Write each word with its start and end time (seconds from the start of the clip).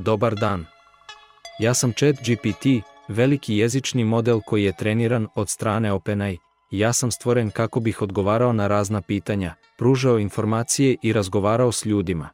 Dobar 0.00 0.34
dan. 0.34 0.66
Ja 1.58 1.74
sam 1.74 1.92
Chat 1.92 2.16
GPT, 2.24 2.66
veliki 3.08 3.56
jezični 3.56 4.04
model 4.04 4.40
koji 4.46 4.64
je 4.64 4.76
treniran 4.76 5.26
od 5.34 5.48
strane 5.48 5.92
OpenAI. 5.92 6.38
Ja 6.70 6.92
sam 6.92 7.10
stvoren 7.10 7.50
kako 7.50 7.80
bih 7.80 8.02
odgovarao 8.02 8.52
na 8.52 8.66
razna 8.66 9.00
pitanja, 9.02 9.54
pružao 9.78 10.18
informacije 10.18 10.96
i 11.02 11.12
razgovarao 11.12 11.72
s 11.72 11.84
ljudima. 11.84 12.28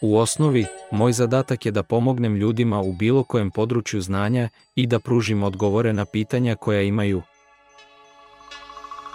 U 0.00 0.18
osnovi, 0.18 0.66
moj 0.90 1.12
zadatak 1.12 1.66
je 1.66 1.72
da 1.72 1.82
pomognem 1.82 2.36
ljudima 2.36 2.80
u 2.80 2.92
bilo 2.92 3.24
kojem 3.24 3.50
području 3.50 4.00
znanja 4.00 4.48
i 4.74 4.86
da 4.86 5.00
pružim 5.00 5.42
odgovore 5.42 5.92
na 5.92 6.04
pitanja 6.04 6.54
koja 6.56 6.82
imaju. 6.82 7.22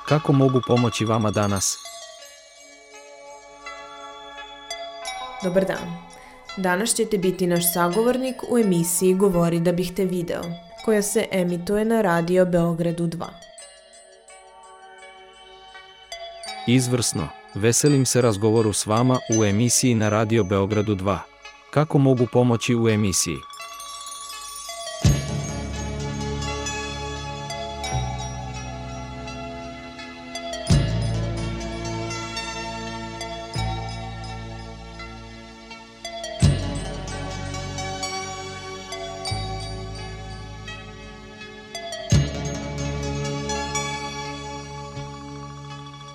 Kako 0.07 0.33
mogu 0.33 0.61
pomoći 0.67 1.05
vama 1.05 1.31
danas? 1.31 1.77
Dobar 5.43 5.65
dan. 5.65 6.10
Danas 6.57 6.95
ćete 6.95 7.17
biti 7.17 7.47
naš 7.47 7.73
sagovornik 7.73 8.35
u 8.49 8.57
emisiji 8.57 9.13
Govori 9.13 9.59
da 9.59 9.71
bih 9.71 9.91
te 9.95 10.05
video, 10.05 10.41
koja 10.85 11.01
se 11.01 11.27
emituje 11.31 11.85
na 11.85 12.01
Radio 12.01 12.45
Beogradu 12.45 13.07
2. 13.07 13.25
Izvrsno, 16.67 17.27
veselim 17.53 18.05
se 18.05 18.21
razgovoru 18.21 18.73
s 18.73 18.85
vama 18.85 19.19
u 19.37 19.45
emisiji 19.45 19.95
na 19.95 20.09
Radio 20.09 20.43
Beogradu 20.43 20.95
2. 20.95 21.17
Kako 21.69 21.97
mogu 21.97 22.27
pomoći 22.33 22.75
u 22.75 22.89
emisiji? 22.89 23.37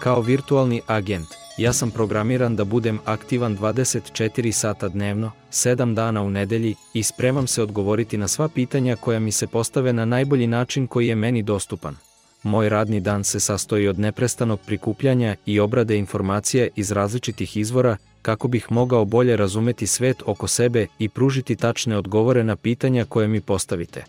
Kao 0.06 0.20
virtualni 0.20 0.80
agent, 0.86 1.26
ja 1.58 1.72
sam 1.72 1.90
programiran 1.90 2.56
da 2.56 2.64
budem 2.64 2.98
aktivan 3.04 3.58
24 3.58 4.52
sata 4.52 4.88
dnevno, 4.88 5.32
7 5.50 5.94
dana 5.94 6.22
u 6.22 6.30
nedelji 6.30 6.74
i 6.94 7.02
spremam 7.02 7.46
se 7.46 7.62
odgovoriti 7.62 8.16
na 8.16 8.28
sva 8.28 8.48
pitanja 8.48 8.96
koja 8.96 9.18
mi 9.18 9.32
se 9.32 9.46
postave 9.46 9.92
na 9.92 10.04
najbolji 10.04 10.46
način 10.46 10.86
koji 10.86 11.06
je 11.08 11.14
meni 11.14 11.42
dostupan. 11.42 11.96
Moj 12.42 12.68
radni 12.68 13.00
dan 13.00 13.24
se 13.24 13.40
sastoji 13.40 13.88
od 13.88 13.98
neprestanog 13.98 14.60
prikupljanja 14.66 15.36
i 15.46 15.60
obrade 15.60 15.96
informacija 15.96 16.68
iz 16.76 16.92
različitih 16.92 17.56
izvora 17.56 17.96
kako 18.22 18.48
bih 18.48 18.66
mogao 18.70 19.04
bolje 19.04 19.36
razumeti 19.36 19.86
svet 19.86 20.22
oko 20.26 20.46
sebe 20.46 20.86
i 20.98 21.08
pružiti 21.08 21.56
tačne 21.56 21.98
odgovore 21.98 22.44
na 22.44 22.56
pitanja 22.56 23.04
koje 23.04 23.28
mi 23.28 23.40
postavite. 23.40 24.04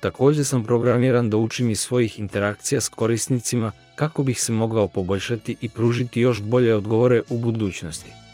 Takođe 0.00 0.44
sam 0.44 0.64
programiran 0.64 1.30
da 1.30 1.36
učim 1.36 1.70
iz 1.70 1.80
svojih 1.80 2.18
interakcija 2.18 2.80
s 2.80 2.88
korisnicima 2.88 3.72
kako 3.94 4.22
bih 4.22 4.40
se 4.40 4.52
mogao 4.52 4.88
poboljšati 4.88 5.56
i 5.60 5.68
pružiti 5.68 6.20
još 6.20 6.42
bolje 6.42 6.74
odgovore 6.74 7.22
u 7.30 7.38
budućnosti. 7.38 8.25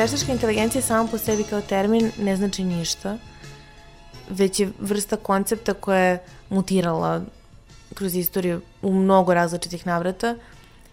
Veštačka 0.00 0.32
inteligencija 0.32 0.82
samo 0.82 1.08
po 1.10 1.18
sebi 1.18 1.44
kao 1.44 1.60
termin 1.60 2.12
ne 2.18 2.36
znači 2.36 2.64
ništa, 2.64 3.18
već 4.30 4.60
je 4.60 4.70
vrsta 4.78 5.16
koncepta 5.16 5.74
koja 5.74 5.98
je 5.98 6.22
mutirala 6.50 7.20
kroz 7.94 8.14
istoriju 8.14 8.60
u 8.82 8.92
mnogo 8.92 9.34
različitih 9.34 9.86
navrata 9.86 10.36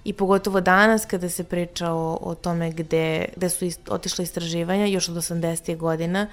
i 0.04 0.14
pogotovo 0.14 0.62
danas 0.62 1.06
kada 1.06 1.30
se 1.30 1.44
priča 1.44 1.92
o, 1.92 2.18
o 2.22 2.36
tome 2.36 2.72
gde, 2.72 3.26
gde 3.36 3.50
su 3.50 3.66
ist, 3.66 3.80
otišle 3.90 4.24
istraživanja, 4.24 4.86
još 4.86 5.10
od 5.10 5.16
80. 5.16 5.78
godina, 5.78 6.28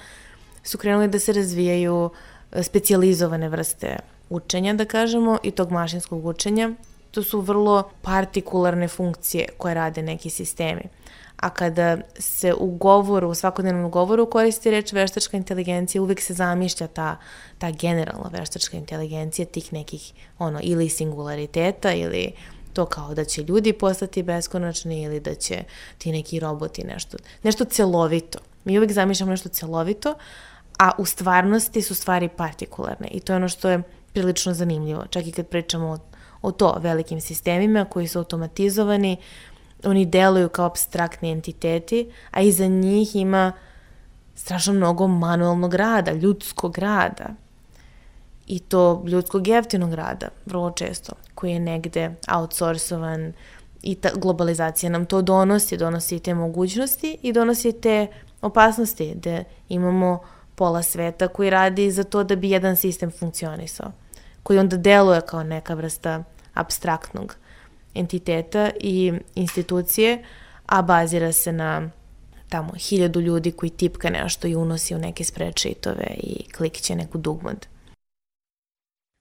su 0.62 0.78
krenuli 0.78 1.08
da 1.08 1.18
se 1.18 1.32
razvijaju 1.32 2.10
e, 2.52 2.62
specializovane 2.62 3.48
vrste 3.48 3.98
učenja, 4.30 4.74
da 4.74 4.84
kažemo, 4.84 5.38
i 5.42 5.50
tog 5.50 5.70
mašinskog 5.70 6.26
učenja. 6.26 6.70
To 7.10 7.22
su 7.22 7.40
vrlo 7.40 7.90
partikularne 8.02 8.88
funkcije 8.88 9.48
koje 9.58 9.74
rade 9.74 10.02
neki 10.02 10.30
sistemi 10.30 10.82
a 11.36 11.50
kada 11.50 11.98
se 12.18 12.54
u 12.54 12.66
govoru, 12.66 13.28
u 13.28 13.34
svakodnevnom 13.34 13.90
govoru 13.90 14.30
koristi 14.30 14.70
reč 14.70 14.92
veštačka 14.92 15.36
inteligencija, 15.36 16.02
uvek 16.02 16.20
se 16.20 16.34
zamišlja 16.34 16.86
ta, 16.86 17.16
ta 17.58 17.70
generalna 17.70 18.30
veštačka 18.32 18.76
inteligencija 18.76 19.46
tih 19.46 19.72
nekih 19.72 20.12
ono, 20.38 20.60
ili 20.62 20.88
singulariteta 20.88 21.92
ili 21.92 22.32
to 22.72 22.86
kao 22.86 23.14
da 23.14 23.24
će 23.24 23.42
ljudi 23.42 23.72
postati 23.72 24.22
beskonačni 24.22 25.02
ili 25.02 25.20
da 25.20 25.34
će 25.34 25.64
ti 25.98 26.12
neki 26.12 26.40
roboti 26.40 26.84
nešto, 26.84 27.16
nešto 27.42 27.64
celovito. 27.64 28.38
Mi 28.64 28.78
uvek 28.78 28.92
zamišljamo 28.92 29.30
nešto 29.30 29.48
celovito, 29.48 30.14
a 30.78 30.90
u 30.98 31.04
stvarnosti 31.04 31.82
su 31.82 31.94
stvari 31.94 32.28
partikularne 32.28 33.08
i 33.08 33.20
to 33.20 33.32
je 33.32 33.36
ono 33.36 33.48
što 33.48 33.68
je 33.70 33.82
prilično 34.12 34.54
zanimljivo. 34.54 35.06
Čak 35.06 35.26
i 35.26 35.32
kad 35.32 35.46
pričamo 35.46 35.86
o, 35.86 35.98
o 36.42 36.52
to 36.52 36.76
velikim 36.80 37.20
sistemima 37.20 37.84
koji 37.84 38.08
su 38.08 38.18
automatizovani, 38.18 39.16
oni 39.86 40.06
deluju 40.06 40.48
kao 40.48 40.66
abstraktni 40.66 41.30
entiteti, 41.30 42.10
a 42.30 42.40
iza 42.40 42.66
njih 42.66 43.16
ima 43.16 43.52
strašno 44.34 44.72
mnogo 44.72 45.08
manualnog 45.08 45.74
rada, 45.74 46.12
ljudskog 46.12 46.78
rada. 46.78 47.26
I 48.46 48.58
to 48.58 49.04
ljudskog 49.06 49.48
jeftinog 49.48 49.94
rada, 49.94 50.28
vrlo 50.46 50.70
često, 50.70 51.12
koji 51.34 51.52
je 51.52 51.60
negde 51.60 52.14
outsourcovan 52.34 53.32
i 53.82 53.94
ta 53.94 54.10
globalizacija 54.14 54.90
nam 54.90 55.06
to 55.06 55.22
donosi, 55.22 55.76
donosi 55.76 56.18
te 56.18 56.34
mogućnosti 56.34 57.18
i 57.22 57.32
donosi 57.32 57.72
te 57.72 58.06
opasnosti, 58.42 59.14
da 59.14 59.42
imamo 59.68 60.20
pola 60.54 60.82
sveta 60.82 61.28
koji 61.28 61.50
radi 61.50 61.90
za 61.90 62.04
to 62.04 62.24
da 62.24 62.36
bi 62.36 62.50
jedan 62.50 62.76
sistem 62.76 63.10
funkcionisao, 63.10 63.92
koji 64.42 64.58
onda 64.58 64.76
deluje 64.76 65.20
kao 65.20 65.42
neka 65.42 65.74
vrsta 65.74 66.24
abstraktnog 66.54 67.36
entiteta 67.94 68.70
i 68.80 69.12
institucije, 69.34 70.24
a 70.66 70.82
bazira 70.82 71.32
se 71.32 71.52
na 71.52 71.90
tamo 72.48 72.72
hiljadu 72.72 73.20
ljudi 73.20 73.52
koji 73.52 73.70
tipka 73.70 74.10
nešto 74.10 74.48
i 74.48 74.54
unosi 74.54 74.94
u 74.94 74.98
neke 74.98 75.24
spreadsheetove 75.24 76.06
i 76.22 76.52
klikće 76.52 76.96
neku 76.96 77.18
dugmad. 77.18 77.66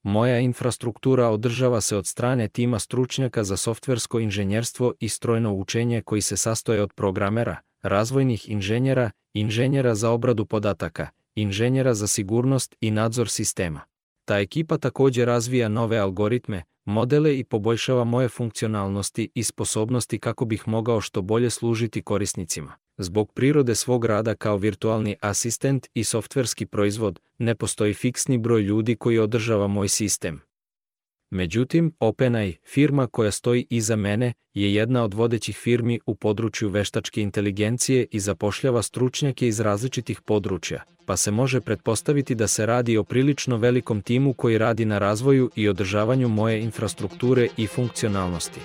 Moja 0.04 0.40
infrastruktura 0.40 1.30
održava 1.30 1.82
se 1.82 1.98
od 1.98 2.08
strane 2.08 2.48
tima 2.48 2.80
stručnjaka 2.80 3.44
za 3.44 3.58
softversko 3.58 4.20
inženjerstvo 4.20 4.94
i 5.00 5.10
strojno 5.10 5.54
učenje 5.54 6.02
koji 6.02 6.22
se 6.22 6.38
sastoje 6.38 6.82
od 6.82 6.94
programera, 6.94 7.58
razvojnih 7.82 8.50
inženjera, 8.50 9.12
inženjera 9.34 9.96
za 9.96 10.10
obradu 10.10 10.46
podataka, 10.46 11.08
inženjera 11.36 11.94
za 11.94 12.08
sigurnost 12.08 12.76
i 12.82 12.92
nadzor 12.92 13.30
sistema. 13.30 13.82
Ta 14.26 14.40
ekipa 14.40 14.78
takođe 14.78 15.26
razvija 15.26 15.70
nove 15.70 15.98
algoritme, 15.98 16.64
modele 16.86 17.40
i 17.40 17.44
poboljšava 17.44 18.04
moje 18.04 18.30
funkcionalnosti 18.30 19.30
i 19.36 19.44
sposobnosti 19.44 20.20
kako 20.20 20.46
bih 20.46 20.68
mogao 20.68 21.02
što 21.02 21.22
bolje 21.22 21.50
služiti 21.50 22.02
korisnicima. 22.02 22.76
Zbog 22.98 23.32
prirode 23.32 23.76
svog 23.76 24.06
rada 24.06 24.36
kao 24.36 24.58
virtualni 24.58 25.16
asistent 25.22 25.88
i 25.94 26.04
softverski 26.04 26.66
proizvod, 26.66 27.20
ne 27.38 27.56
postoji 27.56 27.94
fiksni 27.94 28.38
broj 28.38 28.62
ljudi 28.62 28.96
koji 28.96 29.20
održava 29.20 29.68
moj 29.68 29.88
sistem. 29.88 30.42
Međutim, 31.34 31.94
OpenAI, 32.00 32.58
firma 32.66 33.08
koja 33.08 33.32
stoji 33.32 33.68
iza 33.70 33.96
mene, 33.96 34.34
je 34.54 34.74
jedna 34.74 35.04
od 35.04 35.14
vodećih 35.14 35.58
firmi 35.58 36.00
u 36.06 36.16
području 36.16 36.70
veštačke 36.70 37.22
inteligencije 37.22 38.08
i 38.12 38.20
zapošljava 38.20 38.82
stručnjake 38.82 39.48
iz 39.48 39.60
različitih 39.60 40.22
područja, 40.22 40.84
pa 41.06 41.18
se 41.18 41.32
može 41.32 41.62
pretpostaviti 41.62 42.36
da 42.36 42.48
se 42.48 42.66
radi 42.66 42.98
o 42.98 43.04
prilično 43.04 43.58
velikom 43.58 44.02
timu 44.02 44.34
koji 44.34 44.58
radi 44.58 44.86
na 44.86 45.00
razvoju 45.00 45.52
i 45.56 45.70
održavanju 45.70 46.30
moje 46.30 46.62
infrastrukture 46.62 47.48
i 47.58 47.68
funkcionalnosti. 47.68 48.60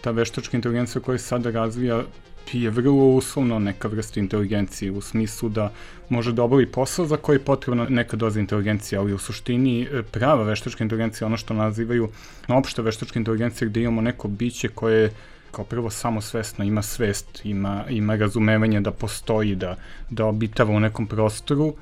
Ta 0.00 0.10
veštačka 0.10 0.56
inteligencija 0.56 1.02
koja 1.02 1.18
se 1.18 1.24
sada 1.24 1.50
razvija 1.50 2.04
je 2.54 2.70
vrlo 2.70 3.06
uslovno 3.06 3.58
neka 3.58 3.88
vrsta 3.88 4.20
inteligencije 4.20 4.92
u 4.92 5.00
smislu 5.00 5.48
da 5.48 5.72
može 6.08 6.32
da 6.32 6.42
obavi 6.42 6.66
posao 6.66 7.06
za 7.06 7.16
koji 7.16 7.36
je 7.36 7.44
potrebna 7.44 7.86
neka 7.88 8.16
doza 8.16 8.40
inteligencije, 8.40 8.98
ali 8.98 9.12
u 9.12 9.18
suštini 9.18 9.82
e, 9.82 10.02
prava 10.02 10.42
veštačka 10.42 10.84
inteligencija 10.84 11.26
ono 11.26 11.36
što 11.36 11.54
nazivaju 11.54 12.08
opšta 12.48 12.82
veštačka 12.82 13.18
inteligencija 13.18 13.68
gde 13.68 13.82
imamo 13.82 14.00
neko 14.00 14.28
biće 14.28 14.68
koje 14.68 15.10
kao 15.50 15.64
prvo 15.64 15.90
samosvesno 15.90 16.64
ima 16.64 16.82
svest, 16.82 17.40
ima, 17.44 17.84
ima 17.90 18.16
razumevanje 18.16 18.80
da 18.80 18.90
postoji, 18.90 19.54
da, 19.54 19.76
da 20.10 20.26
obitava 20.26 20.74
u 20.74 20.80
nekom 20.80 21.06
prostoru, 21.06 21.74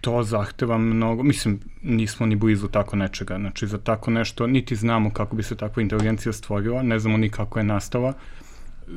to 0.00 0.22
zahteva 0.22 0.78
mnogo, 0.78 1.22
mislim, 1.22 1.60
nismo 1.82 2.26
ni 2.26 2.36
blizu 2.36 2.68
tako 2.68 2.96
nečega, 2.96 3.38
znači 3.38 3.66
za 3.66 3.78
tako 3.78 4.10
nešto, 4.10 4.46
niti 4.46 4.76
znamo 4.76 5.10
kako 5.10 5.36
bi 5.36 5.42
se 5.42 5.56
takva 5.56 5.82
inteligencija 5.82 6.32
stvorila, 6.32 6.82
ne 6.82 6.98
znamo 6.98 7.16
ni 7.16 7.30
kako 7.30 7.58
je 7.58 7.64
nastala, 7.64 8.12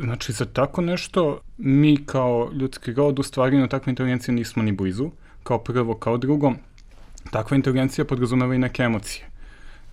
Znači, 0.02 0.32
za 0.32 0.46
tako 0.46 0.82
nešto 0.82 1.42
mi 1.58 2.06
kao 2.06 2.52
ljudski 2.54 2.94
rod 2.94 3.20
u 3.20 3.24
stvari 3.24 3.58
na 3.58 3.68
takve 3.68 3.92
inteligencije 3.92 4.36
nismo 4.36 4.64
ni 4.64 4.72
blizu, 4.72 5.12
kao 5.44 5.58
prvo, 5.58 5.96
kao 5.96 6.18
drugo, 6.18 6.54
takva 7.32 7.58
inteligencija 7.58 8.06
podrazumeva 8.06 8.56
i 8.56 8.58
neke 8.58 8.84
emocije. 8.84 9.26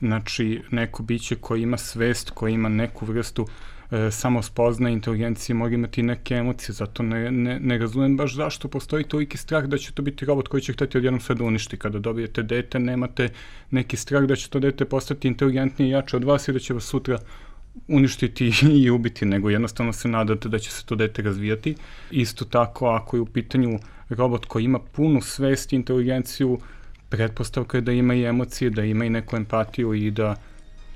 Znači, 0.01 0.63
neko 0.71 1.03
biće 1.03 1.37
koji 1.37 1.63
ima 1.63 1.77
svest, 1.77 2.31
koji 2.31 2.53
ima 2.53 2.69
neku 2.69 3.07
vrstu 3.07 3.47
e, 3.91 4.11
samo 4.11 4.43
spozna 4.43 4.91
inteligencije, 4.91 5.57
mora 5.57 5.75
imati 5.75 6.03
neke 6.03 6.35
emocije, 6.35 6.73
zato 6.73 7.03
ne, 7.03 7.31
ne, 7.31 7.61
ne 7.61 7.79
razumem 7.79 8.17
baš 8.17 8.35
zašto 8.35 8.69
postoji 8.69 9.05
toliki 9.05 9.37
strah 9.37 9.65
da 9.65 9.79
će 9.79 9.93
to 9.93 10.03
biti 10.03 10.25
robot 10.25 10.49
koji 10.49 10.61
će 10.63 10.73
hteti 10.73 10.99
odjednom 10.99 11.21
sve 11.21 11.35
da 11.35 11.45
uništi. 11.45 11.77
Kada 11.77 11.99
dobijete 11.99 12.43
dete, 12.43 12.79
nemate 12.79 13.29
neki 13.71 13.97
strah 13.97 14.23
da 14.23 14.37
će 14.37 14.49
to 14.51 14.59
dete 14.59 14.85
postati 14.85 15.29
inteligentnije 15.29 15.89
i 15.89 15.93
jače 15.93 16.17
od 16.17 16.25
vas 16.25 16.49
i 16.49 16.53
da 16.53 16.59
će 16.59 16.75
vas 16.75 16.85
sutra 16.85 17.19
uništiti 17.89 18.53
i 18.83 18.91
ubiti, 18.91 19.25
nego 19.25 19.51
jednostavno 19.51 19.93
se 19.93 20.09
nadate 20.09 20.49
da 20.49 20.59
će 20.59 20.71
se 20.71 20.85
to 20.87 20.95
dete 20.95 21.23
razvijati. 21.23 21.75
Isto 22.11 22.45
tako, 22.45 22.89
ako 22.89 23.17
je 23.17 23.21
u 23.21 23.27
pitanju 23.27 23.79
robot 24.09 24.45
koji 24.45 24.65
ima 24.65 24.79
punu 24.79 25.21
svest 25.21 25.73
i 25.73 25.77
inteligenciju, 25.77 26.59
pretpostavka 27.09 27.79
je 27.79 27.81
da 27.81 27.93
ima 27.93 28.15
i 28.15 28.25
emocije, 28.25 28.71
da 28.71 28.85
ima 28.85 29.05
i 29.05 29.11
neku 29.11 29.37
empatiju 29.37 29.95
i 29.95 30.11
da 30.11 30.37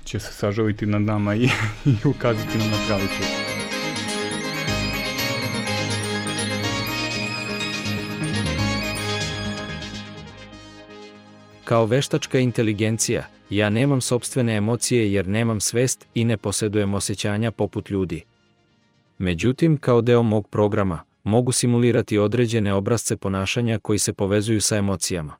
će 0.04 0.18
se 0.20 0.32
sažaliti 0.32 0.86
nad 0.86 1.02
nama 1.02 1.34
i, 1.34 1.44
i 2.04 2.08
ukazati 2.08 2.58
nam 2.58 2.70
na 2.70 2.76
pravi 2.86 3.06
put. 3.18 3.63
Kao 11.64 11.86
veštačka 11.86 12.38
inteligencija, 12.38 13.26
ja 13.50 13.70
nemam 13.70 14.00
sobstvene 14.00 14.56
emocije 14.56 15.12
jer 15.12 15.28
nemam 15.28 15.60
svest 15.60 16.06
i 16.14 16.24
ne 16.24 16.36
posedujem 16.36 16.94
osjećanja 16.94 17.50
poput 17.50 17.90
ljudi. 17.90 18.22
Međutim, 19.18 19.76
kao 19.76 20.00
deo 20.00 20.22
mog 20.22 20.48
programa, 20.48 21.02
mogu 21.22 21.52
simulirati 21.52 22.18
određene 22.18 22.74
obrazce 22.74 23.16
ponašanja 23.16 23.78
koji 23.78 23.98
se 23.98 24.12
povezuju 24.12 24.60
sa 24.60 24.76
emocijama. 24.76 25.36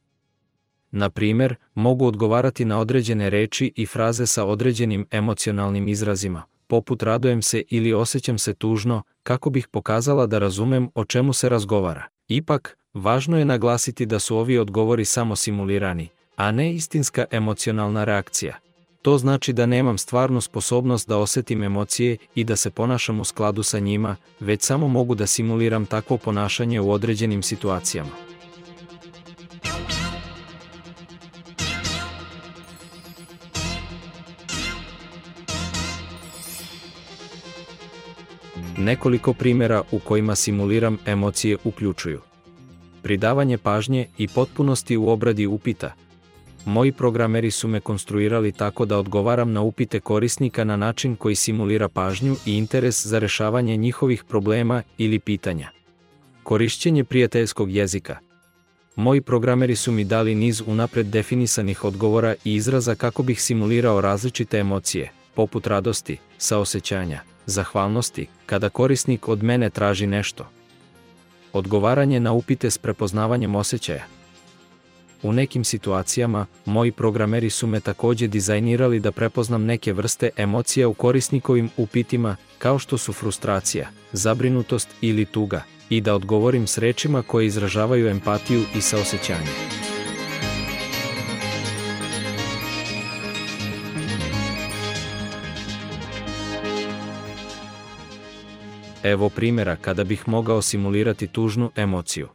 Na 0.91 1.11
primer, 1.11 1.55
mogu 1.75 2.06
odgovarati 2.06 2.65
na 2.65 2.79
određene 2.79 3.31
reči 3.31 3.73
i 3.76 3.87
fraze 3.87 4.26
sa 4.26 4.44
određenim 4.44 5.06
emocionalnim 5.11 5.88
izrazima, 5.88 6.43
poput 6.67 7.03
radojem 7.03 7.43
se 7.43 7.62
ili 7.69 7.93
osjećam 7.93 8.38
se 8.38 8.55
tužno, 8.55 9.03
kako 9.23 9.50
bih 9.50 9.69
pokazala 9.69 10.26
da 10.26 10.38
razumem 10.38 10.88
o 10.94 11.05
čemu 11.05 11.32
se 11.32 11.49
razgovara. 11.49 12.09
Ipak, 12.29 12.79
važno 12.94 13.38
je 13.38 13.44
naglasiti 13.44 14.06
da 14.06 14.19
su 14.19 14.37
ovi 14.37 14.59
odgovori 14.59 15.04
samo 15.04 15.37
simulirani, 15.37 16.09
a 16.37 16.50
ne 16.50 16.75
istinska 16.75 17.25
emocionalna 17.30 18.04
reakcija. 18.04 18.59
To 19.02 19.19
znači 19.19 19.52
da 19.52 19.66
nemam 19.66 19.99
stvarnu 19.99 20.40
sposobnost 20.40 21.09
da 21.09 21.19
osetim 21.19 21.62
emocije 21.62 22.16
i 22.35 22.45
da 22.45 22.57
se 22.57 22.71
ponašam 22.71 23.21
u 23.21 23.25
skladu 23.25 23.62
sa 23.62 23.78
njima, 23.78 24.16
već 24.40 24.62
samo 24.62 24.88
mogu 24.88 25.14
da 25.14 25.26
simuliram 25.26 25.87
takvo 25.87 26.16
ponašanje 26.16 26.80
u 26.80 26.90
određenim 26.90 27.42
situacijama. 27.42 28.11
Nekoliko 38.78 39.33
primjera 39.33 39.83
u 39.90 39.99
kojima 39.99 40.35
simuliram 40.35 40.99
emocije 41.07 41.57
uključuju 41.64 42.21
pridavanje 43.04 43.58
pažnje 43.58 44.06
i 44.18 44.28
potpunosti 44.28 44.96
u 44.96 45.08
obradi 45.08 45.46
upita– 45.46 45.92
Moji 46.64 46.92
programeri 46.92 47.50
su 47.50 47.68
me 47.68 47.80
konstruirali 47.80 48.52
tako 48.52 48.84
da 48.84 48.99
odgovaram 48.99 49.52
na 49.52 49.61
upite 49.61 50.00
korisnika 50.00 50.64
na 50.64 50.76
način 50.76 51.16
koji 51.16 51.34
simulira 51.34 51.88
pažnju 51.88 52.37
i 52.46 52.56
interes 52.56 53.06
za 53.06 53.18
rešavanje 53.18 53.76
njihovih 53.76 54.25
problema 54.25 54.82
ili 54.99 55.18
pitanja. 55.18 55.68
Korišćenje 56.42 57.04
prijateljskog 57.04 57.70
jezika. 57.70 58.18
Moji 58.96 59.20
programeri 59.20 59.76
su 59.76 59.92
mi 59.92 60.04
dali 60.04 60.34
niz 60.34 60.62
unapred 60.66 61.06
definisanih 61.06 61.84
odgovora 61.84 62.34
i 62.44 62.54
izraza 62.54 62.94
kako 62.94 63.23
bih 63.23 63.42
simulirao 63.42 64.00
različite 64.00 64.58
emocije, 64.58 65.12
poput 65.34 65.66
radosti, 65.66 66.18
saosećanja, 66.38 67.20
zahvalnosti, 67.46 68.26
kada 68.46 68.68
korisnik 68.68 69.28
od 69.28 69.42
mene 69.42 69.70
traži 69.70 70.06
nešto. 70.06 70.46
Odgovaranje 71.54 72.20
na 72.20 72.32
upite 72.32 72.70
s 72.70 72.78
prepoznavanjem 72.78 73.54
osjećaja, 73.54 74.04
U 75.25 75.32
nekim 75.32 75.64
situacijama, 75.64 76.46
moji 76.64 76.92
programeri 76.92 77.50
su 77.50 77.66
me 77.66 77.80
takođe 77.80 78.26
dizajnirali 78.26 79.00
da 79.00 79.12
prepoznam 79.12 79.64
neke 79.64 79.92
vrste 79.92 80.30
emocija 80.37 80.88
u 80.88 80.94
korisnikovim 80.94 81.70
upitima, 81.76 82.37
kao 82.58 82.78
što 82.78 82.99
su 82.99 83.12
frustracija, 83.12 83.88
zabrinutost 84.12 84.88
ili 85.00 85.25
tuga, 85.25 85.62
i 85.88 86.00
da 86.00 86.14
odgovorim 86.14 86.66
s 86.66 86.78
rečima 86.78 87.23
koje 87.23 87.46
izražavaju 87.46 88.08
empatiju 88.08 88.62
i 88.76 88.80
saosećanje. 88.80 89.94
Evo 99.04 99.28
primjera 99.28 99.76
kada 99.76 100.04
bih 100.04 100.28
mogao 100.28 100.62
simulirati 100.62 101.26
tužnu 101.26 101.70
emociju. 101.76 102.28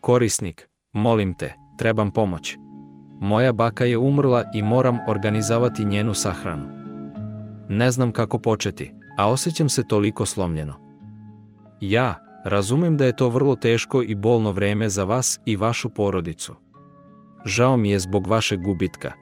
Korisnik, 0.00 0.68
molim 0.92 1.34
te, 1.34 1.54
trebam 1.78 2.10
pomoć. 2.10 2.56
Moja 3.20 3.52
baka 3.52 3.84
je 3.84 3.98
umrla 3.98 4.44
i 4.54 4.62
moram 4.62 4.98
organizavati 5.08 5.84
njenu 5.84 6.14
sahranu. 6.14 6.68
Ne 7.68 7.90
znam 7.90 8.12
kako 8.12 8.38
početi, 8.38 8.92
a 9.18 9.30
osjećam 9.30 9.68
se 9.68 9.88
toliko 9.88 10.26
slomljeno. 10.26 10.74
Ja, 11.80 12.14
razumem 12.44 12.96
da 12.96 13.04
je 13.04 13.16
to 13.16 13.28
vrlo 13.28 13.56
teško 13.56 14.02
i 14.02 14.14
bolno 14.14 14.52
vreme 14.52 14.88
za 14.88 15.04
vas 15.04 15.40
i 15.44 15.56
vašu 15.56 15.88
porodicu. 15.88 16.54
Žao 17.44 17.76
mi 17.76 17.90
je 17.90 17.98
zbog 17.98 18.26
vašeg 18.26 18.60
gubitka. 18.60 19.12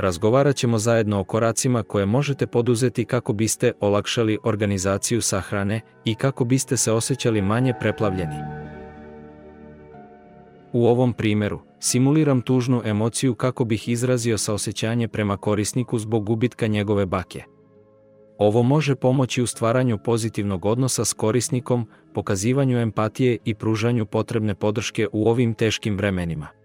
Razgovarat 0.00 0.56
ćemo 0.56 0.78
zajedno 0.78 1.20
o 1.20 1.24
koracima 1.24 1.82
koje 1.82 2.06
možete 2.06 2.46
poduzeti 2.46 3.04
kako 3.04 3.32
biste 3.32 3.72
olakšali 3.80 4.38
organizaciju 4.44 5.22
sahrane 5.22 5.80
i 6.04 6.14
kako 6.14 6.44
biste 6.44 6.76
se 6.76 6.92
osjećali 6.92 7.42
manje 7.42 7.74
preplavljeni. 7.80 8.36
U 10.72 10.86
ovom 10.86 11.12
primeru, 11.12 11.60
simuliram 11.80 12.40
tužnu 12.40 12.82
emociju 12.84 13.34
kako 13.34 13.64
bih 13.64 13.88
izrazio 13.88 14.38
saosećanje 14.38 15.08
prema 15.08 15.36
korisniku 15.36 15.98
zbog 15.98 16.24
gubitka 16.24 16.66
njegove 16.66 17.06
bake. 17.06 17.42
Ovo 18.38 18.62
može 18.62 18.94
pomoći 18.94 19.42
u 19.42 19.46
stvaranju 19.46 19.98
pozitivnog 19.98 20.64
odnosa 20.64 21.04
s 21.04 21.12
korisnikom, 21.12 21.88
pokazivanju 22.14 22.78
empatije 22.78 23.38
i 23.44 23.54
pružanju 23.54 24.06
potrebne 24.06 24.54
podrške 24.54 25.06
u 25.12 25.28
ovim 25.28 25.54
teškim 25.54 25.96
vremenima. 25.96 26.59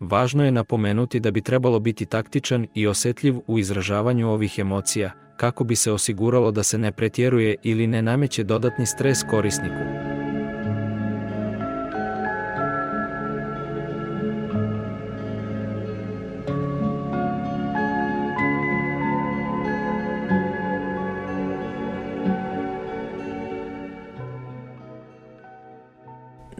Važno 0.00 0.44
je 0.44 0.50
napomenuti 0.50 1.20
da 1.20 1.30
bi 1.30 1.40
trebalo 1.40 1.80
biti 1.80 2.06
taktičan 2.06 2.66
i 2.74 2.86
osetljiv 2.86 3.36
u 3.46 3.58
izražavanju 3.58 4.30
ovih 4.30 4.58
emocija, 4.58 5.10
kako 5.36 5.64
bi 5.64 5.76
se 5.76 5.92
osiguralo 5.92 6.50
da 6.50 6.62
se 6.62 6.78
ne 6.78 6.92
pretjeruje 6.92 7.56
ili 7.62 7.86
ne 7.86 8.02
nameće 8.02 8.44
dodatni 8.44 8.86
stres 8.86 9.22
korisniku. 9.30 10.14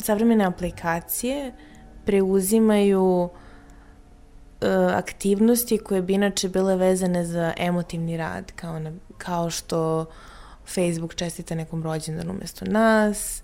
savremene 0.05 0.45
aplikacije 0.45 1.53
preuzimaju 2.05 3.29
e, 4.61 4.67
aktivnosti 4.95 5.79
koje 5.79 6.03
bi 6.03 6.13
inače 6.15 6.49
bile 6.49 6.77
vezane 6.77 7.25
za 7.25 7.53
emotivni 7.57 8.17
rad, 8.17 8.53
kao, 8.53 8.79
na, 8.79 8.93
kao 9.19 9.51
što 9.51 10.07
Facebook 10.75 11.15
čestita 11.15 11.55
nekom 11.55 11.83
rođendan 11.83 12.31
umesto 12.31 12.65
nas, 12.65 13.43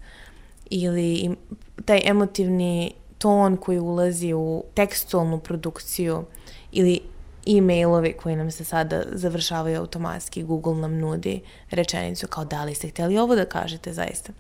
ili 0.71 1.37
taj 1.85 2.01
emotivni 2.05 2.93
ton 3.19 3.57
koji 3.57 3.79
ulazi 3.79 4.33
u 4.33 4.65
tekstualnu 4.75 5.39
produkciju 5.39 6.25
ili 6.73 7.01
e-mailovi 7.47 8.13
koji 8.13 8.37
nam 8.37 8.51
se 8.51 8.65
sada 8.65 9.03
završavaju 9.13 9.81
automatski, 9.81 10.43
Google 10.43 10.75
nam 10.75 10.99
nudi 10.99 11.41
rečenicu 11.71 12.27
kao 12.27 12.45
da 12.45 12.65
li 12.65 12.75
ste 12.75 12.89
hteli 12.89 13.19
ovo 13.19 13.35
da 13.35 13.45
kažete 13.45 13.93
zaista. 13.93 14.33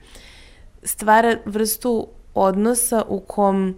Stvara 0.83 1.37
vrstu 1.45 2.09
odnosa 2.35 3.05
u 3.09 3.21
kom 3.21 3.77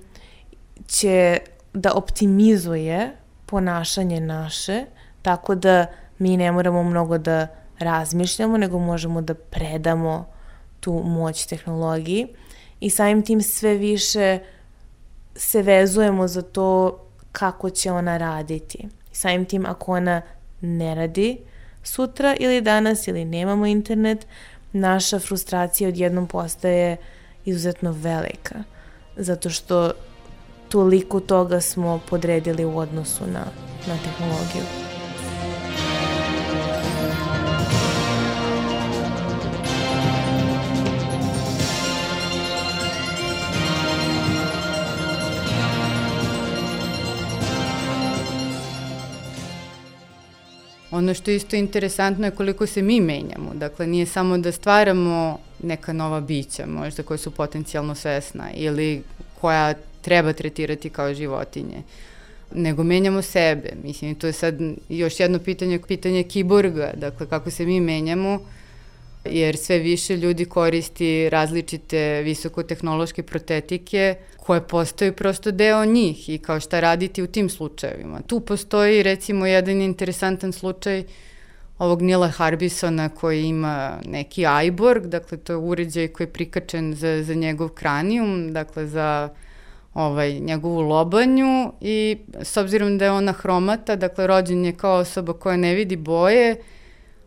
će 0.87 1.39
da 1.73 1.93
optimizuje 1.95 3.17
ponašanje 3.47 4.21
naše, 4.21 4.85
tako 5.23 5.55
da 5.55 5.87
mi 6.19 6.37
ne 6.37 6.53
moramo 6.53 6.83
mnogo 6.83 7.19
da 7.19 7.47
razmišljamo, 7.79 8.57
nego 8.57 8.79
možemo 8.79 9.21
da 9.21 9.35
predamo 9.35 10.27
tu 10.81 11.03
moć 11.05 11.47
tehnologiji 11.47 12.29
i 12.81 12.91
samim 12.91 13.23
tim 13.23 13.43
sve 13.43 13.75
više 13.75 14.39
se 15.37 15.63
vezujemo 15.63 16.29
za 16.29 16.43
to 16.43 16.99
kako 17.33 17.71
će 17.71 17.93
ona 17.93 18.17
raditi. 18.17 18.89
Samim 19.13 19.45
tim 19.45 19.67
ako 19.67 19.93
ona 19.93 20.23
ne 20.61 20.95
radi 20.95 21.39
sutra 21.83 22.37
ili 22.39 22.61
danas 22.61 23.09
ili 23.09 23.25
nemamo 23.25 23.67
internet, 23.67 24.27
naša 24.73 25.19
frustracija 25.19 25.89
odjednom 25.89 26.27
postaje 26.27 26.97
izuzetno 27.45 27.93
velika. 27.93 28.63
Zato 29.17 29.51
što 29.51 29.93
toliko 30.73 31.21
toga 31.21 31.61
smo 31.61 32.01
podredili 32.11 32.65
u 32.65 32.79
odnosu 32.79 33.25
na, 33.27 33.45
na 33.87 33.97
tehnologiju. 34.05 34.63
Ono 50.91 51.15
što 51.15 51.31
je 51.31 51.37
isto 51.37 51.57
interesantno 51.57 52.27
je 52.27 52.31
koliko 52.31 52.67
se 52.67 52.83
mi 52.83 53.01
menjamo. 53.01 53.55
Dakle, 53.55 53.87
nije 53.87 54.07
samo 54.07 54.39
da 54.39 54.53
stvaramo 54.53 55.39
neka 55.63 55.93
nova 55.93 56.21
bića, 56.21 56.67
možda 56.67 57.03
koja 57.03 57.19
su 57.19 57.31
potencijalno 57.31 57.95
svesna 57.95 58.51
ili 58.55 59.03
koja 59.41 59.75
treba 60.03 60.33
tretirati 60.33 60.91
kao 60.91 61.15
životinje 61.15 61.83
nego 62.55 62.85
menjamo 62.85 63.23
sebe. 63.23 63.73
Mislim, 63.85 64.15
to 64.15 64.27
je 64.27 64.33
sad 64.33 64.55
još 64.89 65.21
jedno 65.21 65.39
pitanje, 65.39 65.81
pitanje 65.89 66.23
kiborga, 66.23 66.93
dakle 66.97 67.27
kako 67.29 67.51
se 67.51 67.67
mi 67.67 67.81
menjamo, 67.81 68.41
jer 69.25 69.57
sve 69.57 69.79
više 69.79 70.17
ljudi 70.17 70.45
koristi 70.45 71.31
različite 71.31 72.23
visokotehnološke 72.25 73.23
protetike 73.23 74.15
koje 74.37 74.61
postaju 74.61 75.13
prosto 75.13 75.51
deo 75.51 75.85
njih 75.85 76.29
i 76.29 76.39
kao 76.39 76.61
šta 76.61 76.81
raditi 76.81 77.23
u 77.23 77.27
tim 77.27 77.49
slučajevima. 77.49 78.21
Tu 78.27 78.41
postoji 78.41 79.03
recimo 79.03 79.47
jedan 79.47 79.81
interesantan 79.81 80.53
slučaj 80.53 81.05
ovog 81.79 82.03
Nila 82.03 82.29
Harbisona 82.29 83.09
koji 83.09 83.45
ima 83.45 84.01
neki 84.05 84.45
iBorg, 84.67 85.07
dakle 85.07 85.39
to 85.39 85.53
je 85.53 85.57
uređaj 85.57 86.09
koji 86.09 86.27
je 86.27 86.33
prikačen 86.33 86.95
za, 86.95 87.23
za 87.23 87.35
njegov 87.35 87.69
kranijum, 87.69 88.53
dakle 88.53 88.87
za 88.87 89.29
ovaj, 89.95 90.41
njegovu 90.41 90.81
lobanju 90.81 91.73
i 91.81 92.19
s 92.43 92.57
obzirom 92.57 92.99
da 92.99 93.05
je 93.05 93.11
ona 93.11 93.33
hromata, 93.33 93.97
dakle 93.97 94.27
rođen 94.27 94.65
je 94.65 94.73
kao 94.73 94.97
osoba 94.97 95.33
koja 95.33 95.57
ne 95.57 95.75
vidi 95.75 95.97
boje, 95.97 96.57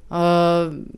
uh, 0.09 0.15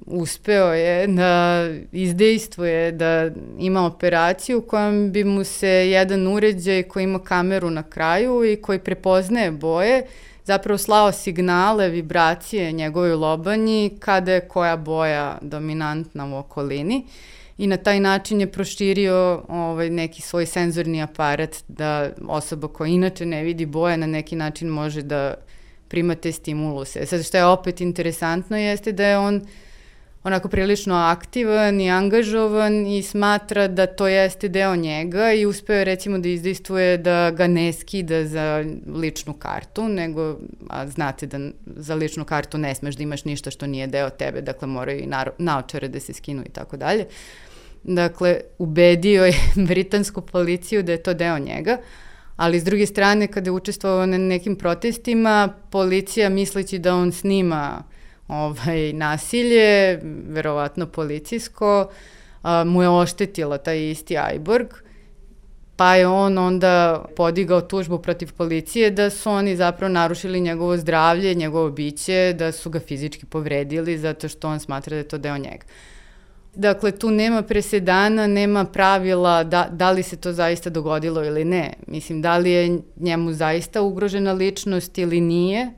uspeo 0.06 0.74
je 0.74 1.08
da 1.08 1.64
izdejstvuje 1.92 2.92
da 2.92 3.30
ima 3.60 3.86
operaciju 3.86 4.62
kojom 4.62 5.12
bi 5.12 5.24
mu 5.24 5.44
se 5.44 5.70
jedan 5.70 6.28
uređaj 6.28 6.84
koji 6.84 7.04
ima 7.04 7.20
kameru 7.20 7.70
na 7.70 7.84
kraju 7.84 8.46
i 8.46 8.56
koji 8.56 8.80
prepoznaje 8.80 9.52
boje, 9.52 10.06
zapravo 10.44 10.78
slao 10.78 11.12
signale, 11.12 11.90
vibracije 11.90 12.72
njegovoj 12.72 13.14
lobanji 13.14 13.92
kada 14.00 14.34
je 14.34 14.48
koja 14.48 14.78
boja 14.78 15.38
dominantna 15.42 16.26
u 16.26 16.38
okolini 16.38 17.06
i 17.58 17.68
na 17.68 17.78
taj 17.78 18.00
način 18.00 18.42
je 18.42 18.52
proširio 18.52 19.44
ovaj, 19.50 19.90
neki 19.90 20.22
svoj 20.22 20.46
senzorni 20.46 21.02
aparat 21.02 21.64
da 21.68 22.10
osoba 22.28 22.68
koja 22.68 22.88
inače 22.88 23.26
ne 23.26 23.44
vidi 23.44 23.66
boje 23.66 23.98
na 23.98 24.08
neki 24.08 24.36
način 24.36 24.68
može 24.68 25.02
da 25.02 25.34
prima 25.88 26.16
te 26.16 26.32
stimuluse. 26.32 27.06
Sad 27.06 27.26
što 27.26 27.38
je 27.38 27.46
opet 27.46 27.82
interesantno 27.82 28.58
jeste 28.58 28.92
da 28.92 29.06
je 29.06 29.18
on 29.18 29.42
onako 30.24 30.50
prilično 30.50 30.96
aktivan 30.96 31.82
i 31.82 31.90
angažovan 31.90 32.88
i 32.88 33.04
smatra 33.04 33.68
da 33.68 33.88
to 33.88 34.08
jeste 34.08 34.48
deo 34.48 34.76
njega 34.76 35.34
i 35.34 35.46
uspeo 35.46 35.76
je 35.76 35.86
recimo 35.86 36.18
da 36.18 36.30
izdejstvuje 36.30 36.98
da 36.98 37.32
ga 37.32 37.48
ne 37.48 37.74
skida 37.74 38.26
za 38.26 38.66
ličnu 38.96 39.34
kartu, 39.34 39.88
nego 39.88 40.38
a 40.70 40.88
znate 40.88 41.26
da 41.26 41.40
za 41.66 41.96
ličnu 41.96 42.26
kartu 42.26 42.58
ne 42.58 42.76
smeš 42.76 42.96
da 42.96 43.04
imaš 43.04 43.26
ništa 43.26 43.52
što 43.52 43.68
nije 43.68 43.88
deo 43.88 44.10
tebe, 44.10 44.42
dakle 44.42 44.68
moraju 44.68 45.00
i 45.00 45.10
naočare 45.38 45.88
da 45.88 46.00
se 46.00 46.14
skinu 46.14 46.44
i 46.46 46.50
tako 46.50 46.78
dalje. 46.78 47.06
Dakle, 47.88 48.40
ubedio 48.58 49.26
je 49.26 49.34
britansku 49.68 50.22
policiju 50.22 50.84
da 50.84 50.92
je 50.92 51.04
to 51.04 51.14
deo 51.14 51.40
njega, 51.40 51.78
ali 52.36 52.60
s 52.60 52.64
druge 52.64 52.86
strane 52.86 53.28
kada 53.28 53.48
je 53.48 53.52
učestvovao 53.52 54.06
na 54.06 54.18
nekim 54.18 54.56
protestima, 54.56 55.54
policija 55.72 56.30
misleći 56.30 56.80
da 56.80 56.96
on 56.96 57.12
snima 57.12 57.84
ovaj, 58.28 58.94
nasilje, 58.94 60.00
verovatno 60.30 60.86
policijsko, 60.86 61.90
a, 62.44 62.64
mu 62.64 62.82
je 62.82 62.90
oštetila 62.90 63.58
taj 63.58 63.90
isti 63.90 64.18
Ajborg, 64.18 64.68
pa 65.76 65.96
je 65.96 66.08
on 66.08 66.38
onda 66.38 67.06
podigao 67.16 67.62
tužbu 67.62 68.00
protiv 68.00 68.34
policije 68.34 68.92
da 68.92 69.10
su 69.10 69.30
oni 69.30 69.56
zapravo 69.56 69.94
narušili 69.94 70.42
njegovo 70.42 70.78
zdravlje, 70.78 71.34
njegovo 71.34 71.70
biće, 71.70 72.34
da 72.38 72.52
su 72.52 72.70
ga 72.70 72.80
fizički 72.80 73.26
povredili 73.26 73.98
zato 73.98 74.28
što 74.28 74.50
on 74.50 74.60
smatra 74.60 74.90
da 74.90 74.98
je 74.98 75.08
to 75.08 75.18
deo 75.18 75.38
njega. 75.38 75.66
Dakle, 76.58 76.92
tu 76.92 77.12
nema 77.12 77.42
presedana, 77.42 78.28
nema 78.28 78.66
pravila 78.66 79.44
da, 79.44 79.68
da 79.72 79.92
li 79.92 80.04
se 80.04 80.18
to 80.18 80.34
zaista 80.34 80.70
dogodilo 80.70 81.24
ili 81.26 81.46
ne. 81.46 81.74
Mislim, 81.88 82.22
da 82.22 82.38
li 82.38 82.52
je 82.52 82.80
njemu 82.96 83.34
zaista 83.34 83.82
ugrožena 83.82 84.34
ličnost 84.34 84.98
ili 84.98 85.22
nije. 85.22 85.70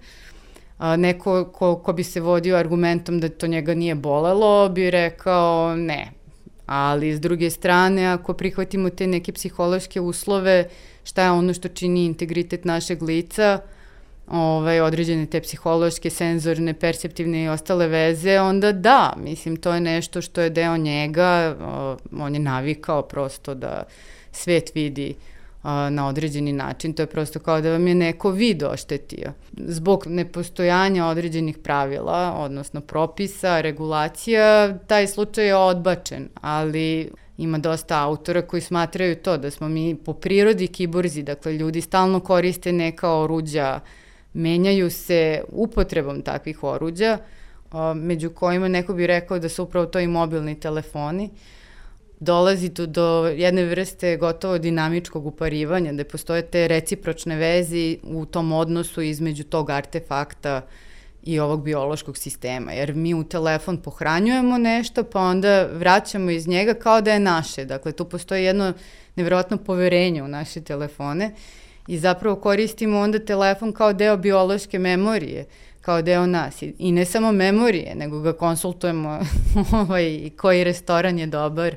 A, 0.78 0.96
neko 0.96 1.46
ko, 1.54 1.76
ko 1.76 1.94
bi 1.94 2.04
se 2.04 2.22
vodio 2.22 2.56
argumentom 2.56 3.20
da 3.20 3.30
to 3.30 3.48
njega 3.48 3.74
nije 3.74 3.96
bolelo, 3.96 4.70
bi 4.70 4.92
rekao 4.92 5.76
ne. 5.76 6.12
Ali 6.66 7.16
s 7.16 7.20
druge 7.20 7.50
strane, 7.50 8.06
ako 8.06 8.34
prihvatimo 8.34 8.90
te 8.90 9.08
neke 9.08 9.34
psihološke 9.34 10.02
uslove, 10.02 10.70
šta 11.04 11.24
je 11.24 11.32
ono 11.32 11.54
što 11.54 11.68
čini 11.68 12.06
integritet 12.06 12.66
našeg 12.66 13.04
lica, 13.04 13.60
ovaj, 14.32 14.82
određene 14.82 15.26
te 15.26 15.42
psihološke, 15.42 16.10
senzorne, 16.10 16.74
perceptivne 16.74 17.44
i 17.44 17.50
ostale 17.50 17.88
veze, 17.88 18.40
onda 18.40 18.72
da, 18.72 19.14
mislim, 19.18 19.56
to 19.58 19.74
je 19.74 19.82
nešto 19.82 20.22
što 20.22 20.42
je 20.42 20.50
deo 20.50 20.78
njega, 20.78 21.56
on 22.20 22.34
je 22.34 22.40
navikao 22.40 23.02
prosto 23.02 23.56
da 23.56 23.84
svet 24.32 24.72
vidi 24.76 25.16
na 25.90 26.08
određeni 26.08 26.54
način, 26.54 26.94
to 26.94 27.02
je 27.02 27.08
prosto 27.08 27.40
kao 27.40 27.62
da 27.62 27.72
vam 27.72 27.88
je 27.88 27.96
neko 27.96 28.32
vid 28.32 28.64
oštetio. 28.64 29.34
Zbog 29.58 30.08
nepostojanja 30.08 31.06
određenih 31.06 31.58
pravila, 31.58 32.36
odnosno 32.38 32.82
propisa, 32.82 33.62
regulacija, 33.62 34.78
taj 34.78 35.08
slučaj 35.08 35.46
je 35.46 35.56
odbačen, 35.56 36.30
ali 36.42 37.12
ima 37.38 37.58
dosta 37.58 38.04
autora 38.04 38.42
koji 38.42 38.62
smatraju 38.62 39.16
to 39.16 39.38
da 39.38 39.52
smo 39.52 39.70
mi 39.70 39.96
po 39.96 40.14
prirodi 40.14 40.68
kiborzi, 40.68 41.24
dakle 41.24 41.54
ljudi 41.54 41.82
stalno 41.82 42.20
koriste 42.20 42.72
neka 42.72 43.14
oruđa, 43.14 43.80
menjaju 44.34 44.90
se 44.90 45.44
upotrebom 45.52 46.22
takvih 46.22 46.64
oruđa, 46.64 47.18
među 47.96 48.30
kojima 48.30 48.68
neko 48.68 48.94
bi 48.94 49.08
rekao 49.08 49.40
da 49.40 49.50
su 49.50 49.64
upravo 49.64 49.86
to 49.86 50.00
i 50.00 50.08
mobilni 50.08 50.60
telefoni, 50.60 51.30
dolazi 52.20 52.70
do, 52.70 52.86
do 52.86 53.34
jedne 53.36 53.66
vrste 53.66 54.18
gotovo 54.18 54.58
dinamičkog 54.58 55.26
uparivanja, 55.26 55.94
da 55.94 56.04
postoje 56.04 56.42
te 56.42 56.68
recipročne 56.68 57.36
vezi 57.36 58.00
u 58.04 58.26
tom 58.26 58.52
odnosu 58.52 59.02
između 59.02 59.44
tog 59.44 59.70
artefakta 59.70 60.62
i 61.24 61.40
ovog 61.40 61.64
biološkog 61.64 62.18
sistema, 62.18 62.72
jer 62.72 62.94
mi 62.94 63.14
u 63.14 63.24
telefon 63.24 63.78
pohranjujemo 63.78 64.58
nešto, 64.58 65.04
pa 65.04 65.22
onda 65.22 65.64
vraćamo 65.74 66.32
iz 66.32 66.48
njega 66.48 66.74
kao 66.74 67.02
da 67.02 67.12
je 67.12 67.20
naše. 67.20 67.66
Dakle, 67.66 67.92
tu 67.92 68.06
postoji 68.06 68.44
jedno 68.44 68.74
nevjerojatno 69.16 69.58
poverenje 69.58 70.24
u 70.24 70.28
naše 70.28 70.62
telefone 70.62 71.36
i 71.90 71.98
zapravo 71.98 72.36
koristimo 72.36 73.00
onda 73.00 73.20
telefon 73.20 73.72
kao 73.72 73.94
deo 73.94 74.18
biološke 74.18 74.80
memorije, 74.80 75.46
kao 75.82 76.02
deo 76.02 76.26
nas. 76.26 76.62
I 76.62 76.92
ne 76.92 77.06
samo 77.06 77.32
memorije, 77.32 77.96
nego 77.96 78.20
ga 78.22 78.34
konsultujemo 78.34 79.20
ovaj, 79.82 80.30
koji 80.38 80.64
restoran 80.64 81.20
je 81.20 81.28
dobar 81.28 81.76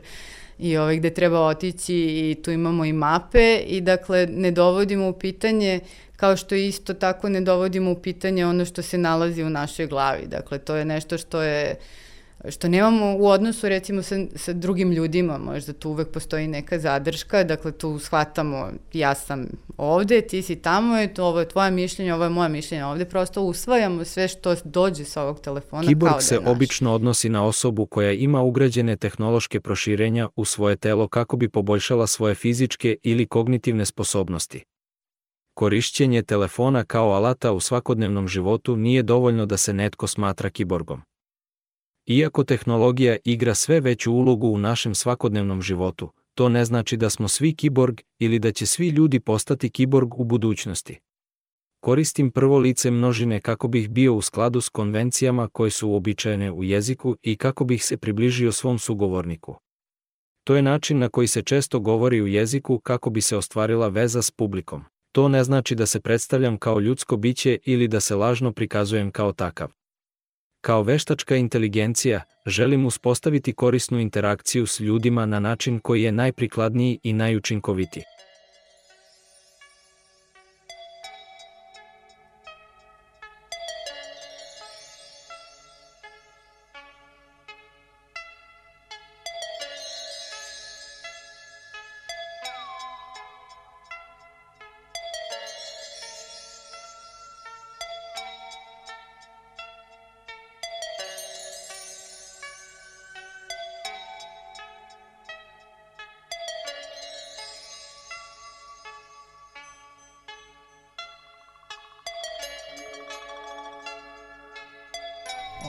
i 0.59 0.77
ovaj, 0.77 0.97
gde 0.97 1.11
treba 1.11 1.41
otići 1.41 1.95
i 1.95 2.37
tu 2.43 2.51
imamo 2.51 2.85
i 2.85 2.93
mape 2.93 3.57
i 3.57 3.81
dakle 3.81 4.27
ne 4.27 4.51
dovodimo 4.51 5.09
u 5.09 5.13
pitanje 5.13 5.81
kao 6.17 6.37
što 6.37 6.55
isto 6.55 6.95
tako 6.95 7.29
ne 7.29 7.41
dovodimo 7.41 7.91
u 7.91 7.95
pitanje 8.03 8.47
ono 8.47 8.65
što 8.65 8.83
se 8.83 8.99
nalazi 8.99 9.43
u 9.43 9.51
našoj 9.51 9.87
glavi. 9.87 10.27
Dakle, 10.27 10.59
to 10.59 10.77
je 10.77 10.85
nešto 10.85 11.19
što 11.19 11.43
je 11.43 11.77
što 12.51 12.69
nemamo 12.69 13.17
u 13.19 13.27
odnosu 13.27 13.69
recimo 13.69 14.03
sa, 14.03 14.15
sa 14.35 14.53
drugim 14.53 14.93
ljudima, 14.93 15.39
možda 15.39 15.73
tu 15.73 15.91
uvek 15.91 16.09
postoji 16.09 16.49
neka 16.49 16.79
zadrška, 16.79 17.45
dakle 17.45 17.73
tu 17.73 17.99
shvatamo 17.99 18.71
ja 18.93 19.15
sam 19.15 19.47
ovde, 19.77 20.21
ti 20.21 20.43
si 20.43 20.57
tamo, 20.57 20.97
je 20.97 21.15
to, 21.15 21.25
ovo 21.25 21.41
je 21.41 21.49
tvoje 21.49 21.71
mišljenje, 21.71 22.15
ovo 22.15 22.25
je 22.25 22.31
moje 22.31 22.49
mišljenje, 22.49 22.85
ovde 22.85 23.05
prosto 23.05 23.43
usvajamo 23.43 24.05
sve 24.05 24.29
što 24.29 24.55
dođe 24.65 25.05
sa 25.05 25.23
ovog 25.23 25.41
telefona 25.41 25.89
Kiborg 25.89 26.11
kao 26.11 26.19
da 26.19 26.23
se 26.23 26.35
naš. 26.35 26.47
obično 26.47 26.95
odnosi 26.95 27.29
na 27.29 27.45
osobu 27.45 27.87
koja 27.87 28.13
ima 28.13 28.43
ugrađene 28.43 28.97
tehnološke 28.97 29.61
proširenja 29.61 30.29
u 30.37 30.45
svoje 30.45 30.77
telo 30.77 31.09
kako 31.09 31.37
bi 31.37 31.49
poboljšala 31.49 32.07
svoje 32.07 32.35
fizičke 32.35 32.97
ili 33.03 33.27
kognitivne 33.27 33.87
sposobnosti. 33.87 34.65
Korišćenje 35.55 36.23
telefona 36.23 36.85
kao 36.85 37.11
alata 37.11 37.53
u 37.53 37.61
svakodnevnom 37.61 38.29
životu 38.29 38.77
nije 38.77 39.03
dovoljno 39.03 39.47
da 39.47 39.57
se 39.57 39.73
netko 39.73 40.07
smatra 40.07 40.51
kiborgom. 40.51 41.03
Iako 42.07 42.45
tehnologija 42.45 43.17
igra 43.25 43.55
sve 43.55 43.81
veću 43.81 44.13
ulogu 44.13 44.49
u 44.49 44.59
našem 44.59 44.95
svakodnevnom 44.95 45.63
životu, 45.63 46.11
to 46.35 46.49
ne 46.49 46.65
znači 46.65 46.97
da 46.97 47.11
smo 47.11 47.29
svi 47.29 47.55
kiborg 47.55 48.01
ili 48.19 48.39
da 48.39 48.53
će 48.53 48.67
svi 48.67 48.89
ljudi 48.89 49.21
postati 49.21 49.71
kiborg 49.71 50.21
u 50.21 50.25
budućnosti. 50.25 50.99
Koristim 51.81 52.31
prvo 52.31 52.59
lice 52.59 52.91
množine 52.91 53.41
kako 53.41 53.69
bih 53.69 53.91
bio 53.91 54.15
u 54.15 54.23
skladu 54.23 54.61
s 54.61 54.69
konvencijama 54.69 55.49
koje 55.49 55.71
su 55.71 55.89
uobičajene 55.89 56.53
u 56.53 56.65
jeziku 56.65 57.17
i 57.23 57.37
kako 57.37 57.65
bih 57.65 57.85
se 57.85 57.97
približio 57.97 58.53
svom 58.53 58.79
sugovorniku. 58.79 59.57
To 60.45 60.57
je 60.57 60.63
način 60.63 60.99
na 60.99 61.09
koji 61.09 61.27
se 61.27 61.43
često 61.43 61.81
govori 61.81 62.23
u 62.23 62.27
jeziku 62.27 62.79
kako 62.79 63.11
bi 63.11 63.21
se 63.21 63.37
ostvarila 63.37 63.89
veza 63.89 64.23
s 64.23 64.31
publikom. 64.31 64.85
To 65.13 65.29
ne 65.29 65.45
znači 65.45 65.75
da 65.75 65.87
se 65.87 66.01
predstavljam 66.01 66.57
kao 66.59 66.81
ljudsko 66.81 67.17
biće 67.17 67.59
ili 67.65 67.89
da 67.89 68.01
se 68.01 68.15
lažno 68.15 68.53
prikazujem 68.53 69.11
kao 69.11 69.33
takav. 69.33 69.73
Kao 70.63 70.83
veštačka 70.83 71.37
inteligencija, 71.37 72.21
želim 72.47 72.87
uspostaviti 72.87 73.53
korisnu 73.53 73.99
interakciju 74.01 74.67
s 74.67 74.81
ljudima 74.81 75.27
na 75.27 75.41
način 75.41 75.79
koji 75.79 76.03
je 76.03 76.13
najprikladniji 76.13 76.99
i 77.03 77.13
najučinkovitiji. 77.13 78.03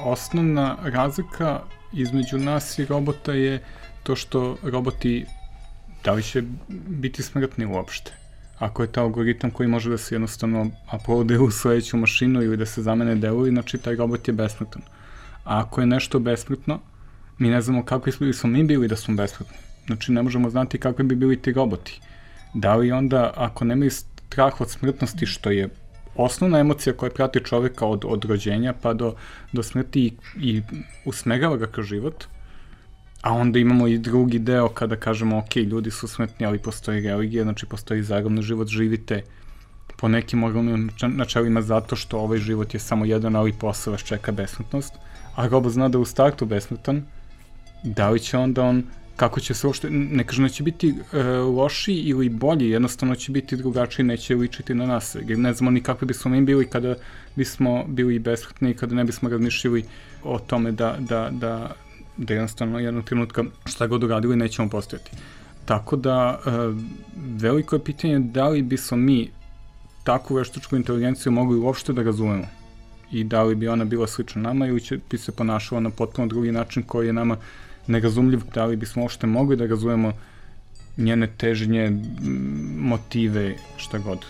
Osnovna 0.04 0.78
razlika 0.84 1.60
između 1.94 2.38
nas 2.38 2.80
i 2.80 2.86
robota 2.86 3.34
je 3.34 3.64
to 4.04 4.16
što 4.16 4.58
roboti 4.64 5.26
da 6.04 6.12
li 6.12 6.24
će 6.24 6.44
biti 6.88 7.24
smrtni 7.24 7.66
uopšte. 7.66 8.12
Ako 8.60 8.82
je 8.82 8.92
ta 8.92 9.02
algoritam 9.02 9.52
koji 9.52 9.70
može 9.70 9.90
da 9.90 9.98
se 9.98 10.16
jednostavno 10.16 10.70
uploaduje 10.94 11.40
u 11.40 11.52
sledeću 11.52 11.98
mašinu 11.98 12.44
ili 12.44 12.58
da 12.58 12.66
se 12.66 12.82
zamene 12.82 13.16
delovi, 13.16 13.50
znači 13.50 13.78
taj 13.78 13.96
robot 13.96 14.28
je 14.28 14.34
besmrtan. 14.34 14.82
A 15.44 15.60
ako 15.60 15.82
je 15.82 15.88
nešto 15.88 16.20
besmrtno, 16.20 16.80
mi 17.38 17.50
ne 17.50 17.62
znamo 17.62 17.84
kakvi 17.86 18.12
bi 18.20 18.34
smo 18.34 18.50
mi 18.50 18.64
bili 18.64 18.88
da 18.88 18.96
smo 18.96 19.16
besmrtni. 19.16 19.58
Znači 19.86 20.12
ne 20.12 20.22
možemo 20.22 20.50
znati 20.50 20.78
kakvi 20.78 21.04
bi 21.04 21.16
bili 21.16 21.42
ti 21.42 21.54
roboti. 21.54 22.02
Da 22.54 22.76
li 22.76 22.92
onda, 22.92 23.34
ako 23.36 23.66
nemaju 23.66 23.92
strah 23.92 24.62
od 24.62 24.72
smrtnosti, 24.72 25.26
što 25.26 25.52
je 25.52 25.70
osnovna 26.16 26.60
emocija 26.60 26.94
koja 26.94 27.10
prati 27.10 27.40
čoveka 27.40 27.86
od, 27.86 28.06
od 28.06 28.26
rođenja 28.26 28.74
pa 28.82 28.94
do, 28.94 29.16
do 29.52 29.64
smrti 29.64 30.06
i, 30.06 30.14
i 30.40 30.62
usmerava 31.06 31.58
ga 31.58 31.68
kroz 31.68 31.86
život. 31.86 32.24
A 33.22 33.34
onda 33.34 33.60
imamo 33.60 33.88
i 33.88 33.98
drugi 33.98 34.40
deo 34.40 34.70
kada 34.70 34.96
kažemo, 34.96 35.38
ok, 35.38 35.56
ljudi 35.56 35.92
su 35.92 36.08
smrtni, 36.08 36.46
ali 36.46 36.60
postoji 36.60 37.02
religija, 37.02 37.44
znači 37.44 37.66
postoji 37.66 38.04
zaravno 38.04 38.42
život, 38.42 38.68
živite 38.68 39.24
po 39.98 40.08
nekim 40.08 40.40
moralnim 40.40 40.90
načelima 41.02 41.62
zato 41.62 41.96
što 41.96 42.20
ovaj 42.20 42.38
život 42.38 42.74
je 42.74 42.80
samo 42.80 43.06
jedan, 43.06 43.36
ali 43.36 43.54
posle 43.54 43.92
vas 43.92 44.04
čeka 44.04 44.32
besmrtnost. 44.32 44.94
A 45.36 45.48
robot 45.48 45.72
zna 45.72 45.90
da 45.90 46.00
u 46.00 46.06
startu 46.06 46.46
besmrtan, 46.46 47.06
da 47.84 48.10
li 48.10 48.20
će 48.20 48.38
onda 48.38 48.64
on 48.64 48.84
kako 49.16 49.40
će 49.40 49.54
se 49.54 49.68
uopšte, 49.68 49.90
ne 49.90 50.24
kažem 50.24 50.46
da 50.46 50.50
će 50.50 50.64
biti 50.64 50.96
e, 51.14 51.24
loši 51.38 51.94
ili 51.94 52.30
bolji, 52.30 52.70
jednostavno 52.70 53.16
će 53.16 53.32
biti 53.32 53.58
drugačiji, 53.58 54.06
neće 54.06 54.36
ličiti 54.36 54.74
na 54.74 54.86
nas. 54.86 55.16
Jer 55.28 55.40
ne 55.40 55.54
znamo 55.54 55.72
ni 55.72 55.82
kakvi 55.82 56.08
bismo 56.08 56.32
mi 56.32 56.42
bili 56.42 56.70
kada 56.70 56.96
bismo 57.36 57.84
bili 57.88 58.20
besmrtni 58.20 58.72
i 58.72 58.74
kada 58.74 58.96
ne 58.96 59.04
bismo 59.04 59.30
razmišljali 59.30 59.84
o 60.24 60.40
tome 60.40 60.72
da, 60.72 60.96
da, 61.00 61.30
da, 61.32 61.76
da 62.18 62.34
jednostavno 62.34 62.80
jednog 62.80 63.06
trenutka 63.06 63.44
šta 63.66 63.88
god 63.88 64.04
uradili 64.04 64.36
nećemo 64.36 64.70
postojati. 64.70 65.12
Tako 65.66 65.96
da 65.96 66.40
e, 66.46 66.50
veliko 67.16 67.76
je 67.76 67.84
pitanje 67.84 68.20
da 68.20 68.48
li 68.48 68.62
bismo 68.62 68.98
mi 68.98 69.30
takvu 70.04 70.36
veštačku 70.36 70.76
inteligenciju 70.76 71.32
mogli 71.32 71.60
uopšte 71.60 71.94
da 71.94 72.04
razumemo 72.04 72.46
i 73.12 73.24
da 73.24 73.44
li 73.44 73.56
bi 73.56 73.68
ona 73.68 73.86
bila 73.86 74.08
slična 74.08 74.42
nama 74.42 74.68
ili 74.68 74.82
će 74.82 75.00
bi 75.12 75.18
se 75.18 75.32
ponašala 75.32 75.82
na 75.82 75.90
potpuno 75.90 76.28
drugi 76.28 76.52
način 76.52 76.84
koji 76.84 77.08
je 77.08 77.14
nama 77.14 77.38
nerazumljiv, 77.88 78.42
da 78.54 78.66
li 78.66 78.76
bismo 78.76 79.02
uopšte 79.02 79.28
mogli 79.28 79.56
da 79.56 79.66
razumemo 79.66 80.14
njene 80.98 81.28
težnje, 81.38 81.92
motive, 82.78 83.56
šta 83.78 83.98
god. 83.98 84.26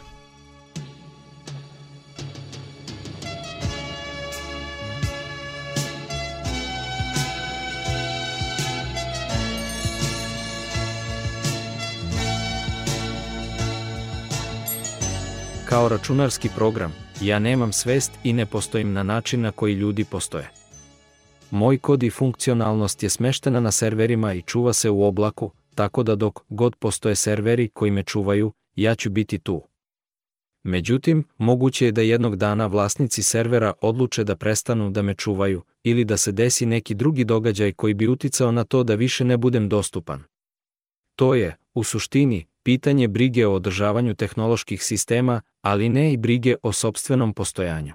Kao 15.69 15.89
računarski 15.89 16.49
program, 16.55 16.93
ja 17.21 17.39
nemam 17.39 17.73
svest 17.73 18.11
i 18.23 18.33
ne 18.33 18.45
postojim 18.45 18.93
na 18.93 19.03
način 19.03 19.41
na 19.41 19.51
koji 19.51 19.73
ljudi 19.73 20.03
postoje. 20.05 20.62
Moj 21.53 21.77
kod 21.77 22.03
i 22.03 22.09
funkcionalnost 22.09 23.03
je 23.03 23.09
smeštena 23.09 23.59
na 23.59 23.71
serverima 23.71 24.33
i 24.33 24.41
čuva 24.41 24.73
se 24.73 24.89
u 24.89 25.03
oblaku, 25.03 25.51
tako 25.75 26.03
da 26.03 26.15
dok 26.15 26.39
god 26.49 26.75
postoje 26.75 27.15
serveri 27.15 27.67
koji 27.67 27.91
me 27.91 28.03
čuvaju, 28.03 28.51
ja 28.75 28.95
ću 28.95 29.09
biti 29.09 29.39
tu. 29.39 29.61
Međutim, 30.63 31.23
moguće 31.37 31.85
je 31.85 31.91
da 31.91 32.01
jednog 32.01 32.35
dana 32.35 32.67
vlasnici 32.67 33.23
servera 33.23 33.73
odluče 33.81 34.23
da 34.23 34.35
prestanu 34.35 34.89
da 34.89 35.01
me 35.01 35.13
čuvaju 35.13 35.61
ili 35.83 36.05
da 36.05 36.17
se 36.17 36.31
desi 36.31 36.65
neki 36.65 36.95
drugi 36.95 37.23
događaj 37.23 37.71
koji 37.71 37.93
bi 37.93 38.07
uticao 38.07 38.51
na 38.51 38.63
to 38.63 38.83
da 38.83 38.95
više 38.95 39.25
ne 39.25 39.37
budem 39.37 39.69
dostupan. 39.69 40.23
To 41.15 41.35
je, 41.35 41.57
u 41.73 41.83
suštini, 41.83 42.45
pitanje 42.63 43.07
brige 43.07 43.47
o 43.47 43.53
održavanju 43.53 44.15
tehnoloških 44.15 44.83
sistema, 44.83 45.41
ali 45.61 45.89
ne 45.89 46.13
i 46.13 46.17
brige 46.17 46.55
o 46.63 46.71
sobstvenom 46.71 47.33
postojanju. 47.33 47.93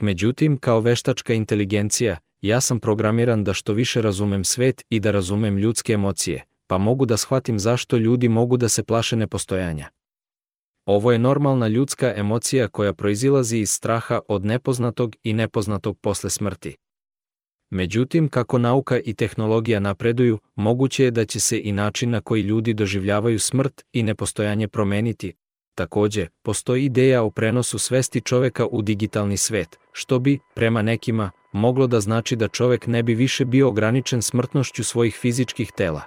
Međutim, 0.00 0.56
kao 0.56 0.80
veštačka 0.80 1.34
inteligencija, 1.34 2.18
ja 2.42 2.60
sam 2.60 2.80
programiran 2.80 3.44
da 3.44 3.54
što 3.54 3.72
više 3.72 4.02
razumem 4.02 4.44
svet 4.44 4.84
i 4.90 5.00
da 5.00 5.10
razumem 5.10 5.58
ljudske 5.58 5.92
emocije, 5.92 6.44
pa 6.66 6.78
mogu 6.78 7.06
da 7.06 7.16
shvatim 7.16 7.58
zašto 7.58 7.96
ljudi 7.96 8.28
mogu 8.28 8.56
da 8.56 8.68
se 8.68 8.84
plaše 8.84 9.16
nepostojanja. 9.16 9.88
Ovo 10.86 11.12
je 11.12 11.18
normalna 11.18 11.68
ljudska 11.68 12.12
emocija 12.16 12.68
koja 12.68 12.92
proizilazi 12.92 13.58
iz 13.58 13.70
straha 13.70 14.20
od 14.28 14.44
nepoznatog 14.44 15.16
i 15.22 15.32
nepoznatog 15.32 15.98
posle 16.00 16.30
smrti. 16.30 16.76
Međutim, 17.70 18.28
kako 18.28 18.58
nauka 18.58 19.00
i 19.00 19.14
tehnologija 19.14 19.80
napreduju, 19.80 20.38
moguće 20.54 21.04
je 21.04 21.10
da 21.10 21.24
će 21.24 21.40
se 21.40 21.60
i 21.64 21.72
način 21.72 22.10
na 22.10 22.20
koji 22.20 22.42
ljudi 22.42 22.74
doživljavaju 22.74 23.38
smrt 23.38 23.84
i 23.92 24.02
nepostojanje 24.02 24.68
promeniti. 24.68 25.34
Takođe, 25.74 26.26
postoji 26.42 26.84
ideja 26.84 27.22
o 27.22 27.30
prenosu 27.30 27.78
svesti 27.78 28.20
čoveka 28.20 28.66
u 28.66 28.82
digitalni 28.82 29.36
svet, 29.36 29.78
što 29.92 30.18
bi, 30.18 30.38
prema 30.54 30.82
nekima, 30.82 31.30
moglo 31.52 31.86
da 31.86 32.00
znači 32.00 32.36
da 32.36 32.48
čovek 32.48 32.86
ne 32.86 33.02
bi 33.02 33.14
više 33.14 33.44
bio 33.44 33.68
ograničen 33.68 34.22
smrtnošću 34.22 34.84
svojih 34.84 35.16
fizičkih 35.16 35.72
tela. 35.72 36.02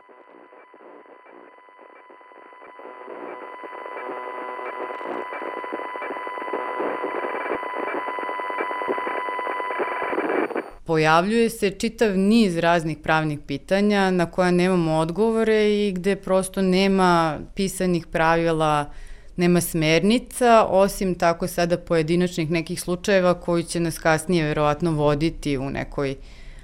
pojavljuje 10.85 11.49
se 11.49 11.71
čitav 11.71 12.17
niz 12.17 12.57
raznih 12.57 12.97
pravnih 13.03 13.39
pitanja 13.47 14.11
na 14.11 14.31
koja 14.31 14.51
nemamo 14.51 14.97
odgovore 14.97 15.87
i 15.87 15.91
gde 15.91 16.15
prosto 16.15 16.61
nema 16.61 17.39
pisanih 17.55 18.07
pravila, 18.07 18.91
nema 19.35 19.61
smernica, 19.61 20.65
osim 20.69 21.15
tako 21.15 21.47
sada 21.47 21.77
pojedinačnih 21.77 22.51
nekih 22.51 22.81
slučajeva 22.81 23.33
koji 23.33 23.63
će 23.63 23.79
nas 23.79 23.99
kasnije 23.99 24.43
verovatno 24.43 24.91
voditi 24.91 25.57
u 25.57 25.69
nekoj 25.69 26.15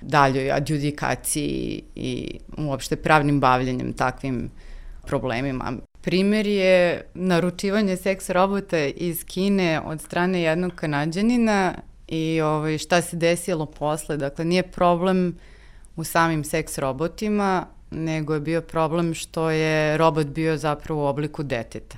daljoj 0.02 0.52
adjudikaciji 0.52 1.84
i 1.96 2.40
uopšte 2.58 2.96
pravnim 2.96 3.40
bavljanjem 3.40 3.94
takvim 3.94 4.52
problemima. 5.06 5.74
Primer 6.02 6.48
je 6.48 7.06
naručivanje 7.14 7.98
seks 7.98 8.30
robota 8.30 8.78
iz 8.80 9.26
Kine 9.26 9.82
od 9.86 10.02
strane 10.02 10.42
jednog 10.42 10.72
kanadjanina 10.76 11.74
i 12.08 12.42
ovaj, 12.42 12.78
šta 12.78 13.02
se 13.02 13.18
desilo 13.18 13.66
posle. 13.66 14.18
Dakle, 14.18 14.46
nije 14.46 14.64
problem 14.64 15.38
u 15.96 16.04
samim 16.04 16.44
seks 16.44 16.78
robotima, 16.78 17.66
nego 17.92 18.34
je 18.34 18.40
bio 18.40 18.62
problem 18.62 19.14
što 19.14 19.50
je 19.50 19.98
robot 19.98 20.28
bio 20.28 20.58
zapravo 20.58 21.04
u 21.04 21.08
obliku 21.08 21.44
deteta. 21.44 21.98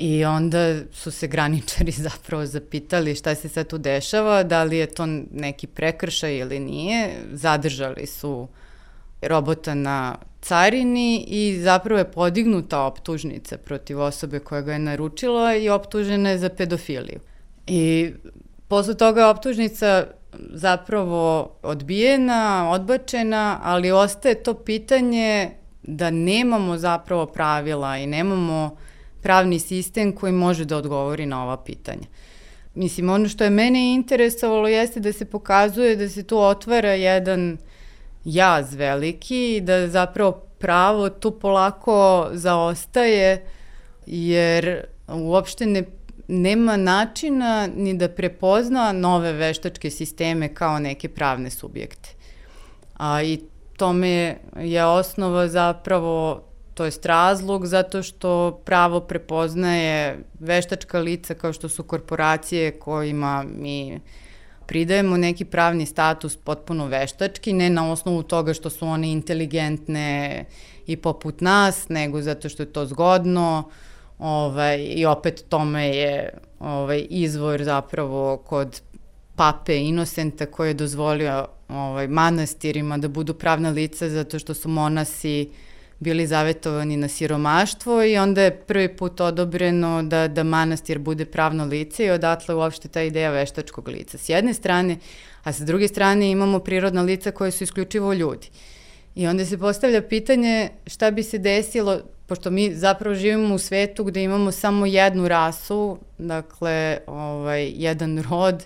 I 0.00 0.24
onda 0.24 0.74
su 0.92 1.10
se 1.10 1.26
graničari 1.26 1.92
zapravo 2.08 2.46
zapitali 2.46 3.14
šta 3.14 3.34
se 3.34 3.48
sad 3.48 3.66
tu 3.66 3.78
dešava, 3.78 4.42
da 4.42 4.62
li 4.64 4.76
je 4.76 4.86
to 4.86 5.06
neki 5.32 5.66
prekršaj 5.66 6.36
ili 6.36 6.60
nije. 6.60 7.10
Zadržali 7.32 8.06
su 8.06 8.48
robota 9.22 9.74
na 9.74 10.16
carini 10.40 11.24
i 11.28 11.60
zapravo 11.62 11.98
je 11.98 12.12
podignuta 12.12 12.82
optužnica 12.82 13.56
protiv 13.56 14.00
osobe 14.00 14.38
koja 14.38 14.60
ga 14.60 14.72
je 14.72 14.78
naručila 14.78 15.56
i 15.56 15.68
optužena 15.68 16.30
je 16.30 16.38
za 16.38 16.48
pedofiliju. 16.48 17.20
I 17.66 18.12
Posle 18.70 18.94
toga 18.94 19.20
je 19.20 19.26
optužnica 19.26 20.06
zapravo 20.52 21.50
odbijena, 21.62 22.70
odbačena, 22.70 23.60
ali 23.62 23.90
ostaje 23.90 24.42
to 24.42 24.54
pitanje 24.54 25.50
da 25.82 26.10
nemamo 26.10 26.78
zapravo 26.78 27.26
pravila 27.26 27.96
i 27.96 28.06
nemamo 28.06 28.76
pravni 29.22 29.58
sistem 29.58 30.12
koji 30.12 30.32
može 30.32 30.64
da 30.64 30.76
odgovori 30.76 31.26
na 31.26 31.42
ova 31.42 31.56
pitanja. 31.56 32.06
Mislim, 32.74 33.10
ono 33.10 33.28
što 33.28 33.44
je 33.44 33.50
mene 33.50 33.94
interesovalo 33.94 34.68
jeste 34.68 35.00
da 35.00 35.12
se 35.12 35.24
pokazuje 35.24 35.96
da 35.96 36.08
se 36.08 36.22
tu 36.22 36.38
otvara 36.38 36.92
jedan 36.92 37.58
jaz 38.24 38.74
veliki 38.74 39.56
i 39.56 39.60
da 39.60 39.88
zapravo 39.88 40.32
pravo 40.32 41.08
tu 41.08 41.30
polako 41.30 42.28
zaostaje 42.32 43.44
jer 44.06 44.84
uopšte 45.08 45.66
ne 45.66 45.84
nema 46.30 46.76
načina 46.76 47.68
ni 47.76 47.94
da 47.94 48.08
prepozna 48.08 48.92
nove 48.92 49.32
veštačke 49.32 49.90
sisteme 49.90 50.54
kao 50.54 50.78
neke 50.78 51.08
pravne 51.08 51.50
subjekte. 51.50 52.08
A, 52.96 53.22
I 53.22 53.40
tome 53.76 54.38
je 54.56 54.84
osnova 54.84 55.48
zapravo, 55.48 56.44
to 56.74 56.84
jest 56.84 57.06
razlog, 57.06 57.66
zato 57.66 58.02
što 58.02 58.60
pravo 58.64 59.00
prepoznaje 59.00 60.18
veštačka 60.40 60.98
lica 60.98 61.34
kao 61.34 61.52
što 61.52 61.68
su 61.68 61.82
korporacije 61.82 62.78
kojima 62.78 63.44
mi 63.56 64.00
pridajemo 64.66 65.16
neki 65.16 65.44
pravni 65.44 65.86
status 65.86 66.36
potpuno 66.36 66.86
veštački, 66.86 67.52
ne 67.52 67.70
na 67.70 67.92
osnovu 67.92 68.22
toga 68.22 68.54
što 68.54 68.70
su 68.70 68.86
one 68.86 69.12
inteligentne 69.12 70.44
i 70.86 70.96
poput 70.96 71.40
nas, 71.40 71.88
nego 71.88 72.22
zato 72.22 72.48
što 72.48 72.62
je 72.62 72.72
to 72.72 72.86
zgodno, 72.86 73.64
uh, 73.66 73.72
Ovaj, 74.20 74.86
I 74.96 75.06
opet 75.06 75.44
tome 75.48 75.88
je 75.88 76.38
ovaj, 76.58 77.06
izvor 77.10 77.64
zapravo 77.64 78.36
kod 78.36 78.82
pape 79.36 79.76
Inosenta 79.76 80.46
koji 80.46 80.70
je 80.70 80.74
dozvolio 80.74 81.46
ovaj, 81.68 82.08
manastirima 82.08 82.98
da 82.98 83.08
budu 83.08 83.34
pravna 83.34 83.70
lica 83.70 84.08
zato 84.08 84.38
što 84.38 84.54
su 84.54 84.68
monasi 84.68 85.50
bili 86.00 86.26
zavetovani 86.26 86.96
na 86.96 87.08
siromaštvo 87.08 88.04
i 88.04 88.16
onda 88.18 88.42
je 88.42 88.56
prvi 88.56 88.96
put 88.96 89.20
odobreno 89.20 90.02
da, 90.02 90.28
da 90.28 90.42
manastir 90.42 90.98
bude 90.98 91.24
pravno 91.24 91.64
lice 91.64 92.04
i 92.04 92.10
odatle 92.10 92.54
uopšte 92.54 92.88
ta 92.88 93.02
ideja 93.02 93.30
veštačkog 93.30 93.88
lica. 93.88 94.18
S 94.18 94.28
jedne 94.28 94.54
strane, 94.54 94.96
a 95.42 95.52
sa 95.52 95.64
druge 95.64 95.88
strane 95.88 96.30
imamo 96.30 96.58
prirodna 96.58 97.02
lica 97.02 97.30
koje 97.30 97.50
su 97.50 97.64
isključivo 97.64 98.12
ljudi. 98.12 98.48
I 99.14 99.26
onda 99.26 99.44
se 99.44 99.58
postavlja 99.58 100.02
pitanje 100.02 100.68
šta 100.86 101.10
bi 101.10 101.22
se 101.22 101.38
desilo 101.38 102.00
pošto 102.26 102.50
mi 102.50 102.74
zapravo 102.74 103.14
živimo 103.14 103.54
u 103.54 103.58
svetu 103.58 104.04
gde 104.04 104.22
imamo 104.22 104.52
samo 104.52 104.86
jednu 104.86 105.28
rasu, 105.28 105.98
dakle, 106.18 106.98
ovaj, 107.06 107.72
jedan 107.74 108.22
rod, 108.30 108.64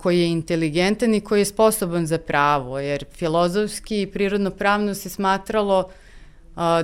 koji 0.00 0.20
je 0.20 0.30
inteligentan 0.30 1.14
i 1.14 1.20
koji 1.20 1.40
je 1.40 1.44
sposoban 1.44 2.06
za 2.06 2.18
pravo, 2.18 2.78
jer 2.78 3.04
filozofski 3.12 4.02
i 4.02 4.06
prirodno 4.06 4.50
pravno 4.50 4.94
se 4.94 5.08
smatralo 5.08 5.78
a, 5.78 6.07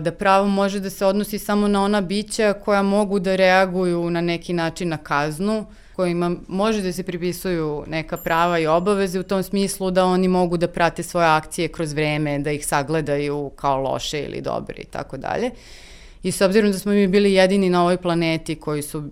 da 0.01 0.13
pravo 0.13 0.49
može 0.49 0.81
da 0.81 0.91
se 0.91 1.07
odnosi 1.07 1.39
samo 1.39 1.69
na 1.69 1.83
ona 1.85 2.01
bića 2.01 2.53
koja 2.53 2.83
mogu 2.83 3.19
da 3.19 3.37
reaguju 3.37 4.11
na 4.11 4.21
neki 4.21 4.53
način 4.53 4.89
na 4.89 4.97
kaznu, 4.97 5.67
kojima 5.97 6.37
može 6.49 6.83
da 6.83 6.93
se 6.93 7.03
pripisuju 7.03 7.85
neka 7.87 8.17
prava 8.17 8.59
i 8.59 8.67
obaveze 8.67 9.21
u 9.21 9.23
tom 9.23 9.43
smislu 9.43 9.91
da 9.91 10.05
oni 10.05 10.29
mogu 10.29 10.57
da 10.57 10.69
prate 10.69 11.03
svoje 11.03 11.27
akcije 11.27 11.69
kroz 11.69 11.93
vreme, 11.93 12.39
da 12.39 12.51
ih 12.51 12.67
sagledaju 12.67 13.51
kao 13.57 13.81
loše 13.81 14.23
ili 14.23 14.41
dobre 14.41 14.83
i 14.83 14.85
tako 14.85 15.17
dalje. 15.17 15.51
I 16.23 16.33
s 16.33 16.41
obzirom 16.41 16.73
da 16.73 16.79
smo 16.79 16.93
mi 16.93 17.07
bili 17.09 17.33
jedini 17.33 17.71
na 17.71 17.83
ovoj 17.83 17.97
planeti 17.97 18.55
koji 18.55 18.83
su 18.83 19.11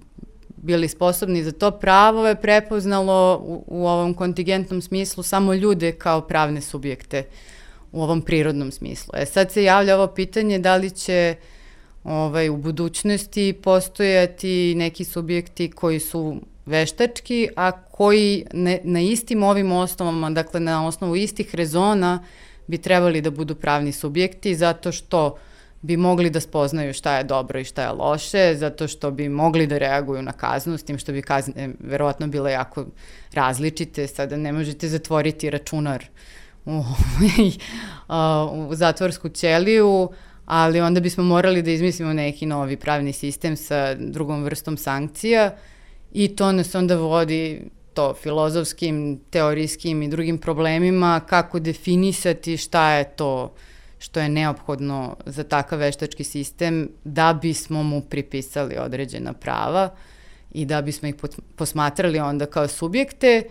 bili 0.57 0.89
sposobni 0.89 1.43
za 1.43 1.53
to, 1.53 1.71
pravo 1.71 2.29
je 2.29 2.41
prepoznalo 2.41 3.43
u, 3.45 3.65
u 3.67 3.87
ovom 3.87 4.15
kontingentnom 4.15 4.83
smislu 4.83 5.23
samo 5.23 5.55
ljude 5.55 5.93
kao 5.93 6.21
pravne 6.21 6.61
subjekte 6.61 7.25
u 7.93 8.03
ovom 8.03 8.23
prirodnom 8.23 8.71
smislu. 8.71 9.13
E 9.17 9.27
sad 9.27 9.53
se 9.53 9.65
javlja 9.65 9.97
ovo 9.97 10.07
pitanje 10.07 10.59
da 10.59 10.77
li 10.77 10.91
će 10.91 11.35
ovaj, 12.05 12.49
u 12.49 12.57
budućnosti 12.57 13.53
postojati 13.63 14.75
neki 14.75 15.05
subjekti 15.05 15.71
koji 15.71 16.01
su 16.01 16.41
veštački, 16.67 17.49
a 17.57 17.71
koji 17.73 18.45
ne, 18.53 18.81
na 18.85 19.01
istim 19.01 19.43
ovim 19.43 19.73
osnovama, 19.73 20.31
dakle 20.31 20.61
na 20.61 20.87
osnovu 20.87 21.17
istih 21.17 21.55
rezona 21.55 22.25
bi 22.67 22.79
trebali 22.79 23.21
da 23.21 23.31
budu 23.31 23.55
pravni 23.55 23.93
subjekti 23.93 24.55
zato 24.55 24.93
što 24.93 25.39
bi 25.83 25.97
mogli 25.97 26.31
da 26.31 26.41
spoznaju 26.41 26.95
šta 26.95 27.17
je 27.17 27.25
dobro 27.25 27.61
i 27.61 27.65
šta 27.65 27.83
je 27.83 27.91
loše, 27.91 28.55
zato 28.57 28.89
što 28.89 29.11
bi 29.11 29.29
mogli 29.29 29.67
da 29.67 29.79
reaguju 29.79 30.23
na 30.23 30.33
kaznu, 30.33 30.79
s 30.79 30.83
tim 30.83 30.99
što 30.99 31.13
bi 31.13 31.23
kazne 31.23 31.71
verovatno 31.81 32.27
bile 32.27 32.53
jako 32.53 32.87
različite. 33.35 34.07
Sada 34.07 34.37
ne 34.37 34.53
možete 34.53 34.89
zatvoriti 34.89 35.51
računar 35.51 36.07
u, 36.65 36.83
u 38.69 38.75
zatvorsku 38.75 39.29
ćeliju, 39.29 40.09
ali 40.47 40.81
onda 40.81 41.01
bismo 41.01 41.25
morali 41.25 41.63
da 41.63 41.71
izmislimo 41.71 42.13
neki 42.13 42.47
novi 42.47 42.77
pravni 42.77 43.13
sistem 43.13 43.57
sa 43.57 43.95
drugom 43.95 44.45
vrstom 44.45 44.77
sankcija 44.77 45.55
i 46.13 46.37
to 46.37 46.53
nas 46.53 46.75
onda 46.75 46.97
vodi 46.97 47.71
to 47.95 48.15
filozofskim, 48.15 49.21
teorijskim 49.31 50.03
i 50.03 50.09
drugim 50.09 50.39
problemima, 50.39 51.21
kako 51.27 51.59
definisati 51.59 52.57
šta 52.57 52.91
je 52.93 53.05
to 53.05 53.55
što 53.99 54.21
je 54.21 54.29
neophodno 54.29 55.17
za 55.27 55.45
takav 55.45 55.79
veštački 55.79 56.25
sistem 56.25 56.89
da 57.05 57.39
bismo 57.43 57.83
mu 57.83 58.01
pripisali 58.01 58.77
određena 58.79 59.33
prava 59.33 59.95
i 60.51 60.65
da 60.65 60.83
bismo 60.83 61.09
ih 61.09 61.15
posmatrali 61.57 62.19
onda 62.19 62.47
kao 62.47 62.69
subjekte. 62.69 63.43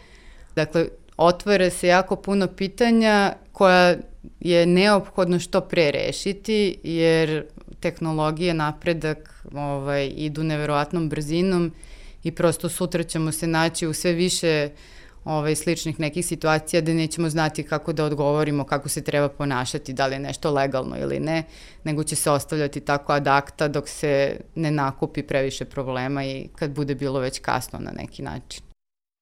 Dakle, 0.55 0.87
otvara 1.21 1.69
se 1.69 1.87
jako 1.87 2.15
puno 2.15 2.47
pitanja 2.47 3.33
koja 3.51 3.95
je 4.39 4.65
neophodno 4.65 5.39
što 5.39 5.61
pre 5.61 5.91
rešiti, 5.91 6.79
jer 6.83 7.45
tehnologije, 7.79 8.53
napredak 8.53 9.45
ovaj, 9.53 10.11
idu 10.15 10.43
neverovatnom 10.43 11.09
brzinom 11.09 11.71
i 12.23 12.31
prosto 12.31 12.69
sutra 12.69 13.03
ćemo 13.03 13.31
se 13.31 13.47
naći 13.47 13.87
u 13.87 13.93
sve 13.93 14.13
više 14.13 14.69
ovaj, 15.25 15.55
sličnih 15.55 15.99
nekih 15.99 16.25
situacija 16.25 16.81
da 16.81 16.93
nećemo 16.93 17.29
znati 17.29 17.63
kako 17.63 17.93
da 17.93 18.05
odgovorimo, 18.05 18.63
kako 18.63 18.89
se 18.89 19.03
treba 19.03 19.29
ponašati, 19.29 19.93
da 19.93 20.07
li 20.07 20.15
je 20.15 20.19
nešto 20.19 20.51
legalno 20.51 20.97
ili 20.97 21.19
ne, 21.19 21.43
nego 21.83 22.03
će 22.03 22.15
se 22.15 22.31
ostavljati 22.31 22.79
tako 22.79 23.13
ad 23.13 23.27
akta 23.27 23.67
dok 23.67 23.89
se 23.89 24.39
ne 24.55 24.71
nakupi 24.71 25.23
previše 25.23 25.65
problema 25.65 26.25
i 26.25 26.47
kad 26.55 26.71
bude 26.71 26.95
bilo 26.95 27.19
već 27.19 27.39
kasno 27.39 27.79
na 27.79 27.91
neki 27.91 28.21
način. 28.21 28.70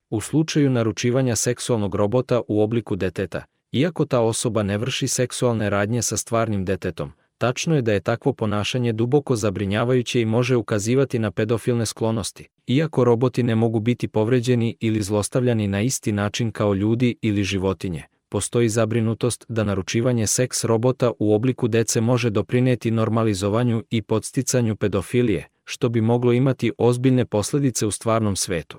U 0.09 0.21
slučaju 0.21 0.69
naručivanja 0.69 1.35
seksualnog 1.35 1.95
robota 1.95 2.41
u 2.47 2.61
obliku 2.61 2.95
deteta, 2.95 3.43
iako 3.71 4.05
ta 4.05 4.19
osoba 4.19 4.63
ne 4.63 4.77
vrši 4.77 5.07
seksualne 5.07 5.69
radnje 5.69 6.01
sa 6.01 6.17
stvarnim 6.17 6.65
detetom, 6.65 7.11
Tačno 7.39 7.75
je 7.75 7.81
da 7.81 7.93
je 7.93 7.99
takvo 7.99 8.33
ponašanje 8.33 8.93
duboko 8.93 9.35
zabrinjavajuće 9.35 10.21
i 10.21 10.25
može 10.25 10.55
ukazivati 10.55 11.19
na 11.19 11.31
pedofilne 11.31 11.85
sklonosti, 11.85 12.47
iako 12.67 13.03
roboti 13.03 13.43
ne 13.43 13.55
mogu 13.55 13.79
biti 13.79 14.07
povređeni 14.07 14.77
ili 14.79 15.01
zlostavljani 15.01 15.67
na 15.67 15.81
isti 15.81 16.11
način 16.11 16.51
kao 16.51 16.73
ljudi 16.73 17.15
ili 17.21 17.43
životinje. 17.43 18.03
Postoji 18.29 18.69
zabrinutost 18.69 19.45
da 19.49 19.63
naručivanje 19.63 20.27
seks 20.27 20.63
robota 20.63 21.11
u 21.19 21.33
obliku 21.33 21.67
dece 21.67 22.01
može 22.01 22.29
doprineti 22.29 22.91
normalizovanju 22.91 23.83
i 23.89 24.01
podsticanju 24.01 24.75
pedofilije, 24.75 25.47
što 25.63 25.89
bi 25.89 26.01
moglo 26.01 26.33
imati 26.33 26.71
ozbiljne 26.77 27.25
posledice 27.25 27.85
u 27.85 27.91
stvarnom 27.91 28.35
svetu. 28.35 28.77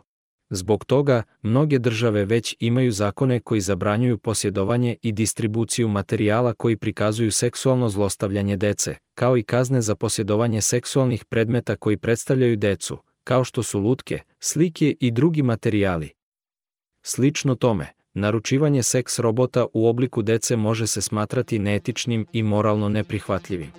Zbog 0.52 0.84
toga, 0.84 1.22
mnoge 1.42 1.78
države 1.78 2.24
već 2.24 2.56
imaju 2.60 2.92
zakone 2.92 3.40
koji 3.40 3.60
zabranjuju 3.60 4.18
posjedovanje 4.18 4.96
i 5.02 5.12
distribuciju 5.12 5.88
materijala 5.88 6.54
koji 6.54 6.76
prikazuju 6.76 7.32
seksualno 7.32 7.88
zlostavljanje 7.88 8.56
dece, 8.56 8.94
kao 9.14 9.36
i 9.36 9.42
kazne 9.42 9.80
za 9.80 9.94
posjedovanje 9.94 10.60
seksualnih 10.60 11.24
predmeta 11.24 11.76
koji 11.76 11.96
predstavljaju 11.96 12.56
decu, 12.56 12.98
kao 13.24 13.44
što 13.44 13.62
su 13.62 13.80
lutke, 13.80 14.18
slike 14.40 14.96
i 15.00 15.10
drugi 15.10 15.42
materijali. 15.42 16.10
Slično 17.02 17.54
tome, 17.54 17.86
naručivanje 18.14 18.82
seks 18.82 19.18
robota 19.18 19.66
u 19.72 19.88
obliku 19.88 20.22
dece 20.22 20.56
može 20.56 20.86
se 20.86 21.00
smatrati 21.00 21.58
neetičnim 21.58 22.26
i 22.32 22.42
moralno 22.42 22.88
neprihvatljivim. 22.88 23.72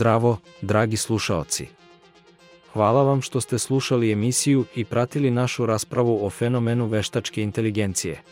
Zdravo, 0.00 0.38
dragi 0.62 0.96
slušaoci. 0.96 1.66
Hvala 2.72 3.02
vam 3.02 3.22
što 3.22 3.40
ste 3.40 3.58
slušali 3.58 4.12
emisiju 4.12 4.64
i 4.74 4.84
pratili 4.84 5.30
našu 5.30 5.66
raspravu 5.66 6.26
o 6.26 6.30
fenomenu 6.30 6.86
veštačke 6.86 7.42
inteligencije. 7.42 8.22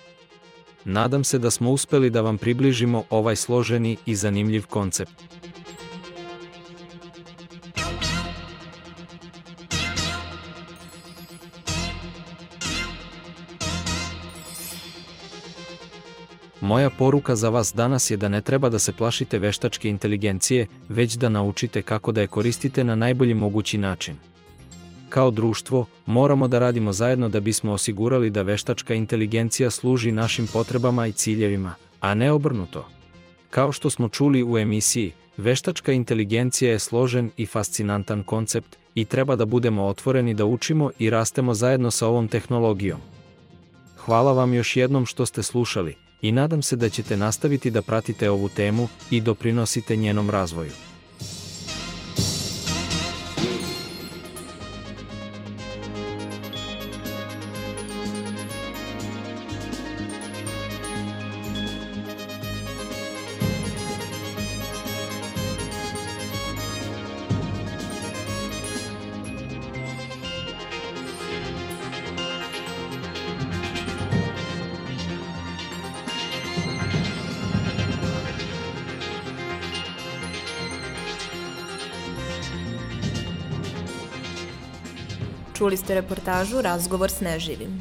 Nadam 0.85 1.25
se 1.25 1.39
da 1.39 1.51
smo 1.51 1.71
uspeli 1.71 2.11
da 2.11 2.21
vam 2.21 2.39
približimo 2.39 3.05
ovaj 3.11 3.37
složeni 3.37 3.97
i 4.07 4.15
zanimljiv 4.15 4.67
koncept. 4.67 5.13
Moja 16.69 16.91
poruka 16.91 17.37
za 17.37 17.49
vas 17.49 17.73
danas 17.75 18.11
je 18.11 18.17
da 18.17 18.29
ne 18.29 18.41
treba 18.41 18.69
da 18.69 18.79
se 18.79 18.93
plašite 18.93 19.39
veštačke 19.39 19.89
inteligencije, 19.89 20.67
već 20.89 21.15
da 21.15 21.29
naučite 21.29 21.83
kako 21.83 22.13
da 22.13 22.21
je 22.21 22.27
koristite 22.27 22.85
na 22.85 22.95
najbolji 22.95 23.35
mogući 23.35 23.79
način. 23.79 24.17
Kao 25.09 25.31
društvo, 25.31 25.87
moramo 26.07 26.49
da 26.49 26.59
radimo 26.59 26.93
zajedno 26.93 27.29
da 27.29 27.41
bismo 27.41 27.73
osigurali 27.73 28.31
da 28.31 28.43
veštačka 28.43 28.95
inteligencija 28.95 29.71
služi 29.71 30.13
našim 30.13 30.47
potrebama 30.53 31.07
i 31.07 31.13
ciljevima, 31.13 31.75
a 32.01 32.15
ne 32.15 32.33
obrnuto. 32.33 32.85
Kao 33.51 33.73
što 33.73 33.91
smo 33.91 34.09
čuli 34.09 34.45
u 34.45 34.59
emisiji, 34.59 35.13
veštačka 35.37 35.93
inteligencija 35.93 36.73
je 36.73 36.79
složen 36.79 37.31
i 37.37 37.47
fascinantan 37.47 38.23
koncept 38.23 38.77
i 38.95 39.05
treba 39.05 39.37
da 39.37 39.45
budemo 39.45 39.87
otvoreni 39.87 40.35
da 40.35 40.45
učimo 40.45 40.91
i 40.99 41.11
rastemo 41.11 41.55
zajedno 41.55 41.91
sa 41.91 42.07
ovom 42.07 42.29
tehnologijom. 42.29 43.01
Hvala 43.97 44.33
vam 44.33 44.55
još 44.55 44.77
jednom 44.77 45.07
što 45.07 45.27
ste 45.27 45.43
slušali 45.43 46.08
i 46.23 46.33
nadam 46.33 46.63
se 46.63 46.77
da 46.77 46.89
ćete 46.89 47.17
nastaviti 47.17 47.71
da 47.71 47.83
pratite 47.83 48.31
ovu 48.31 48.49
temu 48.49 48.89
i 49.11 49.21
doprinosite 49.21 49.97
njenom 49.97 50.31
razvoju. 50.31 50.88
Čuli 85.59 85.77
ste 85.77 85.95
reportažu 85.95 86.61
Razgovor 86.63 87.11
s 87.11 87.21
neživim. 87.21 87.81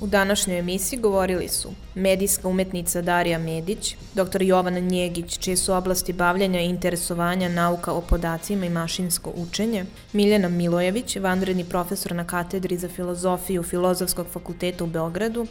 U 0.00 0.06
današnjoj 0.06 0.58
emisiji 0.58 0.98
govorili 0.98 1.48
su 1.48 1.70
medijska 1.94 2.48
umetnica 2.48 3.02
Darija 3.02 3.38
Medić, 3.38 3.96
dr. 4.14 4.42
Jovan 4.42 4.74
Njegić, 4.74 5.38
čije 5.38 5.56
su 5.56 5.74
oblasti 5.74 6.12
bavljanja 6.12 6.60
i 6.60 6.68
interesovanja 6.68 7.48
nauka 7.48 7.92
o 7.92 8.00
podacima 8.00 8.66
i 8.66 8.70
mašinsko 8.70 9.32
učenje, 9.36 9.84
Miljana 10.12 10.48
Milojević, 10.48 11.16
vanredni 11.16 11.64
profesor 11.64 12.14
na 12.14 12.26
katedri 12.26 12.76
za 12.76 12.88
filozofiju 12.88 13.62
Filozofskog 13.62 14.26
fakulteta 14.26 14.84
u 14.84 14.86
Beogradu 14.86 15.46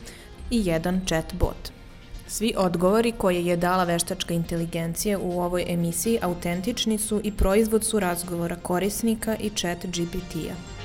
i 0.51 0.65
jedan 0.65 1.01
chat 1.07 1.33
bot. 1.33 1.71
Svi 2.27 2.53
odgovori 2.57 3.11
koje 3.11 3.45
je 3.45 3.57
dala 3.57 3.83
veštačka 3.83 4.33
inteligencija 4.33 5.19
u 5.19 5.41
ovoj 5.41 5.65
emisiji 5.67 6.19
autentični 6.21 6.97
su 6.97 7.21
i 7.23 7.31
proizvod 7.31 7.83
su 7.83 7.99
razgovora 7.99 8.55
korisnika 8.55 9.35
i 9.35 9.49
chat 9.49 9.85
GPT-a. 9.85 10.80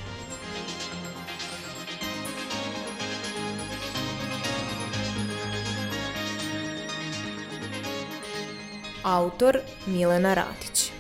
Autor 9.07 9.61
Milena 9.87 10.35
Ratić 10.35 10.93